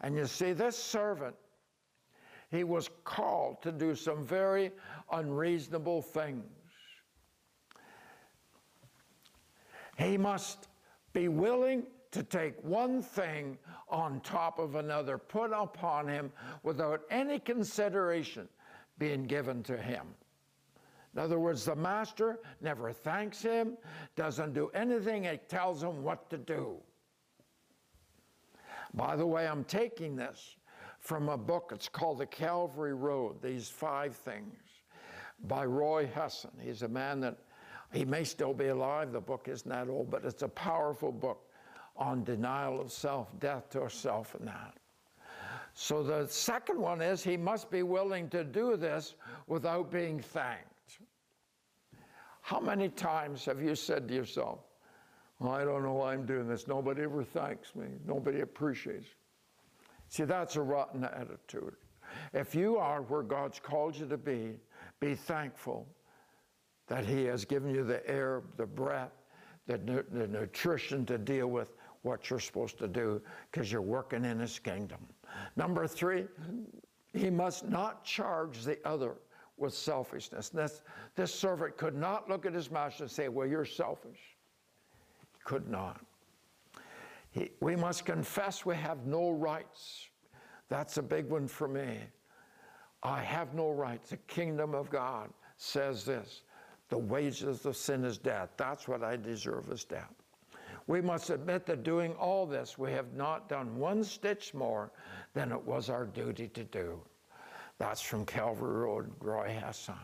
And 0.00 0.16
you 0.16 0.26
see, 0.26 0.52
this 0.52 0.76
servant, 0.76 1.34
he 2.50 2.64
was 2.64 2.88
called 3.04 3.62
to 3.62 3.72
do 3.72 3.94
some 3.94 4.24
very 4.24 4.72
unreasonable 5.12 6.02
things. 6.02 6.44
He 9.98 10.16
must 10.16 10.68
be 11.12 11.28
willing 11.28 11.84
to 12.12 12.22
take 12.22 12.54
one 12.62 13.02
thing 13.02 13.58
on 13.88 14.20
top 14.20 14.58
of 14.58 14.76
another 14.76 15.18
put 15.18 15.50
upon 15.52 16.08
him 16.08 16.32
without 16.62 17.02
any 17.10 17.38
consideration 17.38 18.48
being 18.98 19.24
given 19.24 19.62
to 19.64 19.76
him. 19.76 20.06
In 21.14 21.20
other 21.20 21.38
words, 21.38 21.64
the 21.64 21.74
master 21.74 22.38
never 22.60 22.92
thanks 22.92 23.42
him, 23.42 23.76
doesn't 24.16 24.52
do 24.52 24.70
anything, 24.74 25.24
it 25.24 25.48
tells 25.48 25.82
him 25.82 26.02
what 26.02 26.28
to 26.30 26.38
do. 26.38 26.76
By 28.94 29.16
the 29.16 29.26
way, 29.26 29.46
I'm 29.46 29.64
taking 29.64 30.16
this 30.16 30.56
from 31.00 31.28
a 31.28 31.36
book, 31.36 31.70
it's 31.74 31.88
called 31.88 32.18
The 32.18 32.26
Calvary 32.26 32.94
Road, 32.94 33.42
These 33.42 33.68
Five 33.68 34.16
Things, 34.16 34.56
by 35.46 35.64
Roy 35.64 36.06
Hession. 36.06 36.50
He's 36.60 36.82
a 36.82 36.88
man 36.88 37.20
that, 37.20 37.38
he 37.92 38.04
may 38.04 38.24
still 38.24 38.52
be 38.52 38.68
alive, 38.68 39.12
the 39.12 39.20
book 39.20 39.48
isn't 39.48 39.68
that 39.68 39.88
old, 39.88 40.10
but 40.10 40.24
it's 40.24 40.42
a 40.42 40.48
powerful 40.48 41.10
book 41.10 41.48
on 41.96 42.22
denial 42.22 42.80
of 42.80 42.92
self, 42.92 43.28
death 43.40 43.70
to 43.70 43.88
self, 43.88 44.34
and 44.34 44.46
that. 44.46 44.74
So 45.74 46.02
the 46.02 46.26
second 46.28 46.80
one 46.80 47.00
is 47.00 47.22
he 47.22 47.36
must 47.36 47.70
be 47.70 47.82
willing 47.82 48.28
to 48.30 48.44
do 48.44 48.76
this 48.76 49.14
without 49.46 49.90
being 49.90 50.20
thanked. 50.20 50.64
How 52.48 52.60
many 52.60 52.88
times 52.88 53.44
have 53.44 53.60
you 53.60 53.74
said 53.74 54.08
to 54.08 54.14
yourself, 54.14 54.60
well, 55.38 55.52
I 55.52 55.66
don't 55.66 55.82
know 55.82 55.92
why 55.92 56.14
I'm 56.14 56.24
doing 56.24 56.48
this. 56.48 56.66
Nobody 56.66 57.02
ever 57.02 57.22
thanks 57.22 57.74
me. 57.74 57.88
Nobody 58.06 58.40
appreciates. 58.40 59.06
See, 60.08 60.24
that's 60.24 60.56
a 60.56 60.62
rotten 60.62 61.04
attitude. 61.04 61.74
If 62.32 62.54
you 62.54 62.78
are 62.78 63.02
where 63.02 63.22
God's 63.22 63.60
called 63.60 63.98
you 63.98 64.06
to 64.06 64.16
be, 64.16 64.54
be 64.98 65.14
thankful 65.14 65.86
that 66.86 67.04
He 67.04 67.24
has 67.24 67.44
given 67.44 67.74
you 67.74 67.84
the 67.84 68.08
air, 68.08 68.44
the 68.56 68.64
breath, 68.64 69.12
the, 69.66 69.76
nu- 69.76 70.04
the 70.10 70.26
nutrition 70.26 71.04
to 71.04 71.18
deal 71.18 71.48
with 71.48 71.74
what 72.00 72.30
you're 72.30 72.40
supposed 72.40 72.78
to 72.78 72.88
do 72.88 73.20
because 73.52 73.70
you're 73.70 73.82
working 73.82 74.24
in 74.24 74.38
His 74.40 74.58
kingdom. 74.58 75.00
Number 75.56 75.86
three, 75.86 76.24
He 77.12 77.28
must 77.28 77.68
not 77.68 78.06
charge 78.06 78.64
the 78.64 78.78
other 78.88 79.16
with 79.58 79.74
selfishness. 79.74 80.48
This, 80.48 80.82
this 81.16 81.34
servant 81.34 81.76
could 81.76 81.94
not 81.94 82.28
look 82.28 82.46
at 82.46 82.54
his 82.54 82.70
master 82.70 83.04
and 83.04 83.10
say, 83.10 83.28
Well, 83.28 83.46
you're 83.46 83.64
selfish. 83.64 84.36
He 85.20 85.26
could 85.44 85.68
not. 85.68 86.00
He, 87.30 87.50
we 87.60 87.76
must 87.76 88.04
confess 88.04 88.64
we 88.64 88.76
have 88.76 89.06
no 89.06 89.30
rights. 89.30 90.08
That's 90.68 90.96
a 90.96 91.02
big 91.02 91.28
one 91.28 91.48
for 91.48 91.68
me. 91.68 91.98
I 93.02 93.22
have 93.22 93.54
no 93.54 93.70
rights. 93.70 94.10
The 94.10 94.16
kingdom 94.16 94.74
of 94.74 94.90
God 94.90 95.30
says 95.56 96.04
this 96.04 96.42
the 96.88 96.98
wages 96.98 97.66
of 97.66 97.76
sin 97.76 98.04
is 98.04 98.16
death. 98.18 98.50
That's 98.56 98.88
what 98.88 99.02
I 99.02 99.16
deserve 99.16 99.70
is 99.70 99.84
death. 99.84 100.12
We 100.86 101.02
must 101.02 101.28
admit 101.28 101.66
that 101.66 101.82
doing 101.82 102.14
all 102.14 102.46
this, 102.46 102.78
we 102.78 102.90
have 102.92 103.12
not 103.12 103.48
done 103.48 103.76
one 103.76 104.02
stitch 104.02 104.54
more 104.54 104.90
than 105.34 105.52
it 105.52 105.62
was 105.62 105.90
our 105.90 106.06
duty 106.06 106.48
to 106.48 106.64
do. 106.64 106.98
That's 107.78 108.00
from 108.00 108.26
Calvary 108.26 108.80
Road, 108.80 109.10
Roy 109.20 109.56
Hession. 109.60 109.94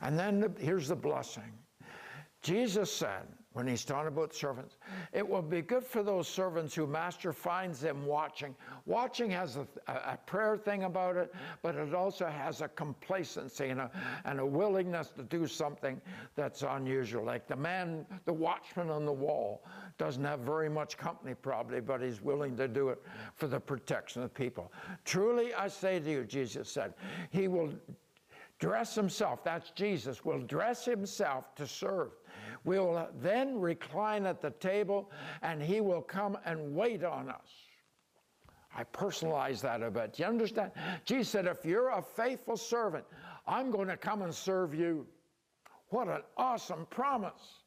And 0.00 0.18
then 0.18 0.40
the, 0.40 0.52
here's 0.58 0.88
the 0.88 0.96
blessing. 0.96 1.52
Jesus 2.42 2.90
said, 2.90 3.26
when 3.52 3.66
he's 3.66 3.84
talking 3.84 4.06
about 4.06 4.32
servants, 4.32 4.76
it 5.12 5.28
will 5.28 5.42
be 5.42 5.60
good 5.60 5.82
for 5.82 6.04
those 6.04 6.28
servants 6.28 6.72
who 6.72 6.86
master 6.86 7.32
finds 7.32 7.80
them 7.80 8.06
watching. 8.06 8.54
Watching 8.86 9.28
has 9.30 9.56
a, 9.56 9.66
a 9.88 10.16
prayer 10.24 10.56
thing 10.56 10.84
about 10.84 11.16
it, 11.16 11.34
but 11.60 11.74
it 11.74 11.92
also 11.92 12.26
has 12.26 12.60
a 12.60 12.68
complacency 12.68 13.70
and 13.70 13.80
a, 13.80 13.90
and 14.24 14.38
a 14.38 14.46
willingness 14.46 15.08
to 15.16 15.24
do 15.24 15.48
something 15.48 16.00
that's 16.36 16.62
unusual. 16.62 17.24
Like 17.24 17.48
the 17.48 17.56
man, 17.56 18.06
the 18.24 18.32
watchman 18.32 18.88
on 18.88 19.04
the 19.04 19.12
wall, 19.12 19.64
doesn't 19.98 20.24
have 20.24 20.40
very 20.40 20.68
much 20.68 20.96
company 20.96 21.34
probably, 21.34 21.80
but 21.80 22.00
he's 22.00 22.22
willing 22.22 22.56
to 22.56 22.68
do 22.68 22.90
it 22.90 23.02
for 23.34 23.48
the 23.48 23.58
protection 23.58 24.22
of 24.22 24.32
people. 24.32 24.72
Truly, 25.04 25.52
I 25.54 25.66
say 25.66 25.98
to 25.98 26.10
you, 26.10 26.24
Jesus 26.24 26.70
said, 26.70 26.94
he 27.30 27.48
will 27.48 27.70
dress 28.60 28.94
himself, 28.94 29.42
that's 29.42 29.70
Jesus, 29.70 30.24
will 30.24 30.40
dress 30.40 30.84
himself 30.84 31.54
to 31.56 31.66
serve. 31.66 32.10
We 32.64 32.78
will 32.78 33.08
then 33.20 33.58
recline 33.58 34.26
at 34.26 34.40
the 34.40 34.50
table 34.50 35.10
and 35.42 35.62
he 35.62 35.80
will 35.80 36.02
come 36.02 36.36
and 36.44 36.74
wait 36.74 37.04
on 37.04 37.28
us. 37.28 37.48
I 38.76 38.84
personalize 38.84 39.60
that 39.62 39.82
a 39.82 39.90
bit. 39.90 40.18
You 40.18 40.26
understand? 40.26 40.72
Jesus 41.04 41.28
said, 41.28 41.46
if 41.46 41.64
you're 41.64 41.90
a 41.90 42.02
faithful 42.02 42.56
servant, 42.56 43.04
I'm 43.46 43.70
going 43.70 43.88
to 43.88 43.96
come 43.96 44.22
and 44.22 44.34
serve 44.34 44.74
you. 44.74 45.06
What 45.88 46.08
an 46.08 46.22
awesome 46.36 46.86
promise. 46.90 47.64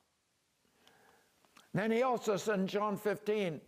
Then 1.74 1.92
he 1.92 2.04
also 2.04 2.38
said 2.38 2.60
in 2.60 2.68
John 2.68 2.96
15, 2.96 3.60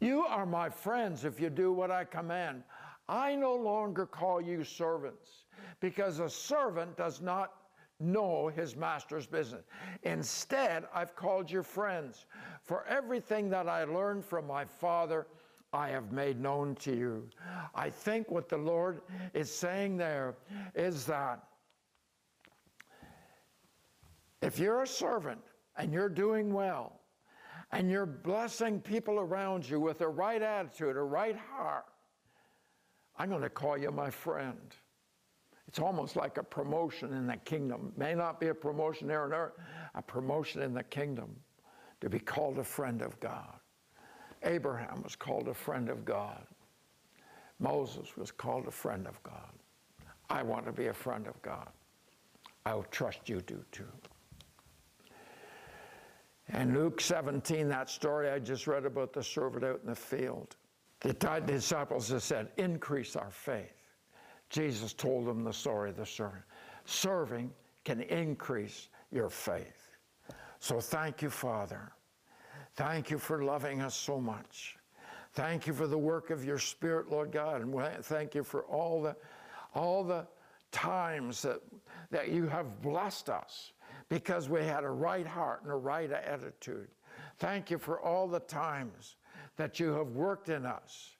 You 0.00 0.22
are 0.22 0.44
my 0.44 0.68
friends 0.68 1.24
if 1.24 1.40
you 1.40 1.48
do 1.48 1.72
what 1.72 1.90
I 1.90 2.04
command. 2.04 2.64
I 3.08 3.36
no 3.36 3.54
longer 3.54 4.04
call 4.04 4.40
you 4.40 4.64
servants 4.64 5.44
because 5.80 6.18
a 6.18 6.28
servant 6.28 6.96
does 6.96 7.20
not 7.20 7.52
know 7.98 8.48
his 8.48 8.76
master's 8.76 9.26
business. 9.26 9.64
Instead, 10.02 10.84
I've 10.94 11.16
called 11.16 11.50
you 11.50 11.62
friends. 11.62 12.26
For 12.62 12.84
everything 12.86 13.48
that 13.50 13.68
I 13.68 13.84
learned 13.84 14.24
from 14.24 14.46
my 14.46 14.64
Father, 14.64 15.26
I 15.72 15.88
have 15.88 16.12
made 16.12 16.40
known 16.40 16.74
to 16.76 16.94
you. 16.94 17.28
I 17.74 17.90
think 17.90 18.30
what 18.30 18.48
the 18.48 18.58
Lord 18.58 19.02
is 19.34 19.52
saying 19.52 19.96
there 19.96 20.34
is 20.74 21.06
that 21.06 21.42
if 24.42 24.58
you're 24.58 24.82
a 24.82 24.86
servant 24.86 25.40
and 25.76 25.92
you're 25.92 26.08
doing 26.08 26.52
well, 26.52 27.00
and 27.72 27.90
you're 27.90 28.06
blessing 28.06 28.80
people 28.80 29.18
around 29.18 29.68
you 29.68 29.80
with 29.80 30.00
a 30.00 30.08
right 30.08 30.40
attitude, 30.40 30.96
a 30.96 31.02
right 31.02 31.36
heart, 31.36 31.84
I'm 33.18 33.28
going 33.28 33.42
to 33.42 33.50
call 33.50 33.76
you 33.76 33.90
my 33.90 34.10
friend. 34.10 34.74
It's 35.68 35.78
almost 35.78 36.16
like 36.16 36.38
a 36.38 36.42
promotion 36.42 37.12
in 37.12 37.26
the 37.26 37.36
kingdom. 37.38 37.92
May 37.96 38.14
not 38.14 38.38
be 38.40 38.48
a 38.48 38.54
promotion 38.54 39.08
there 39.08 39.24
on 39.24 39.32
earth, 39.32 39.54
a 39.94 40.02
promotion 40.02 40.62
in 40.62 40.74
the 40.74 40.84
kingdom 40.84 41.34
to 42.00 42.08
be 42.08 42.18
called 42.18 42.58
a 42.58 42.64
friend 42.64 43.02
of 43.02 43.18
God. 43.20 43.58
Abraham 44.42 45.02
was 45.02 45.16
called 45.16 45.48
a 45.48 45.54
friend 45.54 45.88
of 45.88 46.04
God. 46.04 46.46
Moses 47.58 48.16
was 48.16 48.30
called 48.30 48.66
a 48.66 48.70
friend 48.70 49.06
of 49.06 49.20
God. 49.22 49.50
I 50.28 50.42
want 50.42 50.66
to 50.66 50.72
be 50.72 50.86
a 50.86 50.92
friend 50.92 51.26
of 51.26 51.40
God. 51.42 51.68
I 52.64 52.74
will 52.74 52.84
trust 52.84 53.28
you 53.28 53.40
do 53.40 53.64
too. 53.72 53.88
And 56.48 56.74
Luke 56.74 57.00
17, 57.00 57.68
that 57.68 57.90
story 57.90 58.30
I 58.30 58.38
just 58.38 58.66
read 58.66 58.84
about 58.84 59.12
the 59.12 59.22
servant 59.22 59.64
out 59.64 59.80
in 59.82 59.88
the 59.88 59.96
field, 59.96 60.54
the 61.00 61.12
disciples 61.12 62.08
have 62.10 62.22
said, 62.22 62.48
increase 62.56 63.16
our 63.16 63.30
faith. 63.30 63.75
Jesus 64.50 64.92
told 64.92 65.26
them 65.26 65.44
the 65.44 65.52
story 65.52 65.90
of 65.90 65.96
the 65.96 66.06
servant. 66.06 66.42
Serving 66.84 67.50
can 67.84 68.00
increase 68.02 68.88
your 69.10 69.28
faith. 69.28 69.90
So 70.60 70.80
thank 70.80 71.22
you, 71.22 71.30
Father. 71.30 71.92
Thank 72.74 73.10
you 73.10 73.18
for 73.18 73.42
loving 73.42 73.80
us 73.80 73.94
so 73.94 74.20
much. 74.20 74.76
Thank 75.32 75.66
you 75.66 75.72
for 75.72 75.86
the 75.86 75.98
work 75.98 76.30
of 76.30 76.44
your 76.44 76.58
Spirit, 76.58 77.10
Lord 77.10 77.30
God, 77.30 77.60
and 77.60 78.04
thank 78.04 78.34
you 78.34 78.42
for 78.42 78.64
all 78.64 79.02
the, 79.02 79.16
all 79.74 80.02
the 80.02 80.26
times 80.72 81.42
that, 81.42 81.60
that 82.10 82.28
you 82.28 82.46
have 82.46 82.80
blessed 82.82 83.28
us 83.28 83.72
because 84.08 84.48
we 84.48 84.60
had 84.60 84.84
a 84.84 84.90
right 84.90 85.26
heart 85.26 85.62
and 85.62 85.72
a 85.72 85.76
right 85.76 86.10
attitude. 86.10 86.88
Thank 87.38 87.70
you 87.70 87.78
for 87.78 88.00
all 88.00 88.28
the 88.28 88.40
times 88.40 89.16
that 89.56 89.80
you 89.80 89.92
have 89.92 90.08
worked 90.08 90.48
in 90.48 90.64
us 90.64 91.15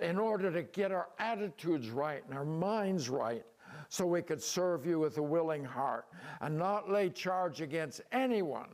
in 0.00 0.18
order 0.18 0.50
to 0.50 0.62
get 0.62 0.92
our 0.92 1.08
attitudes 1.18 1.90
right 1.90 2.22
and 2.28 2.36
our 2.36 2.44
minds 2.44 3.08
right 3.08 3.44
so 3.88 4.06
we 4.06 4.22
could 4.22 4.42
serve 4.42 4.86
you 4.86 4.98
with 4.98 5.18
a 5.18 5.22
willing 5.22 5.64
heart 5.64 6.06
and 6.40 6.56
not 6.56 6.90
lay 6.90 7.08
charge 7.08 7.60
against 7.60 8.00
anyone 8.12 8.68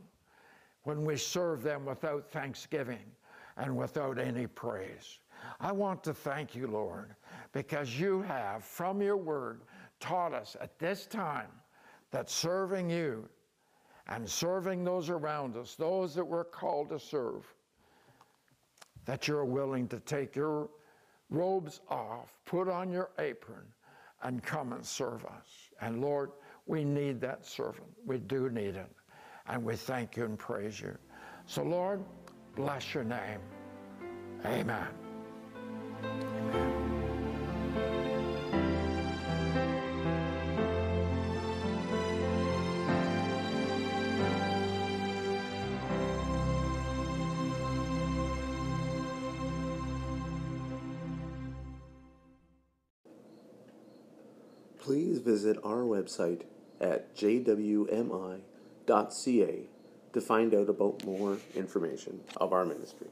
when 0.83 1.05
we 1.05 1.17
serve 1.17 1.63
them 1.63 1.85
without 1.85 2.31
thanksgiving 2.31 3.05
and 3.57 3.75
without 3.75 4.19
any 4.19 4.47
praise. 4.47 5.19
I 5.61 5.73
want 5.73 6.03
to 6.05 6.15
thank 6.15 6.55
you, 6.55 6.67
Lord, 6.67 7.15
because 7.53 7.99
you 7.99 8.23
have, 8.23 8.65
from 8.65 9.01
your 9.01 9.17
word, 9.17 9.63
taught 10.01 10.35
us 10.35 10.57
at 10.61 10.79
this 10.79 11.07
time 11.07 11.51
that 12.11 12.31
serving 12.31 12.91
you 12.91 13.29
and 14.09 14.29
serving 14.29 14.85
those 14.85 15.11
around 15.11 15.57
us, 15.57 15.75
those 15.75 16.15
that 16.15 16.25
we're 16.25 16.45
called 16.45 16.91
to 16.91 16.99
serve, 16.99 17.47
that 19.05 19.29
you're 19.29 19.45
willing 19.45 19.89
to 19.89 20.01
take 20.01 20.35
your 20.35 20.69
robes 21.37 21.81
off, 21.89 22.33
put 22.45 22.69
on 22.69 22.91
your 22.91 23.11
apron, 23.19 23.65
and 24.23 24.43
come 24.43 24.73
and 24.73 24.85
serve 24.85 25.25
us. 25.27 25.47
And 25.81 26.01
Lord, 26.01 26.31
we 26.67 26.85
need 26.85 27.21
that 27.21 27.45
servant. 27.45 27.89
We 28.07 28.19
do 28.19 28.49
need 28.49 28.77
it. 28.77 28.91
And 29.47 29.63
we 29.65 29.77
thank 29.77 30.17
you 30.17 30.25
and 30.25 30.39
praise 30.39 30.81
you. 30.81 30.97
So, 31.47 31.63
Lord, 31.63 32.03
bless 32.57 32.95
your 32.95 33.05
name. 33.05 33.41
Amen. 34.47 34.89
Visit 55.25 55.59
our 55.65 55.83
website 55.83 56.43
at 56.81 57.15
jwmi.ca 57.17 58.43
to 60.13 60.21
find 60.21 60.55
out 60.55 60.69
about 60.69 61.05
more 61.05 61.39
information 61.57 62.21
of 62.37 62.53
our 62.53 62.65
ministry. 62.65 63.09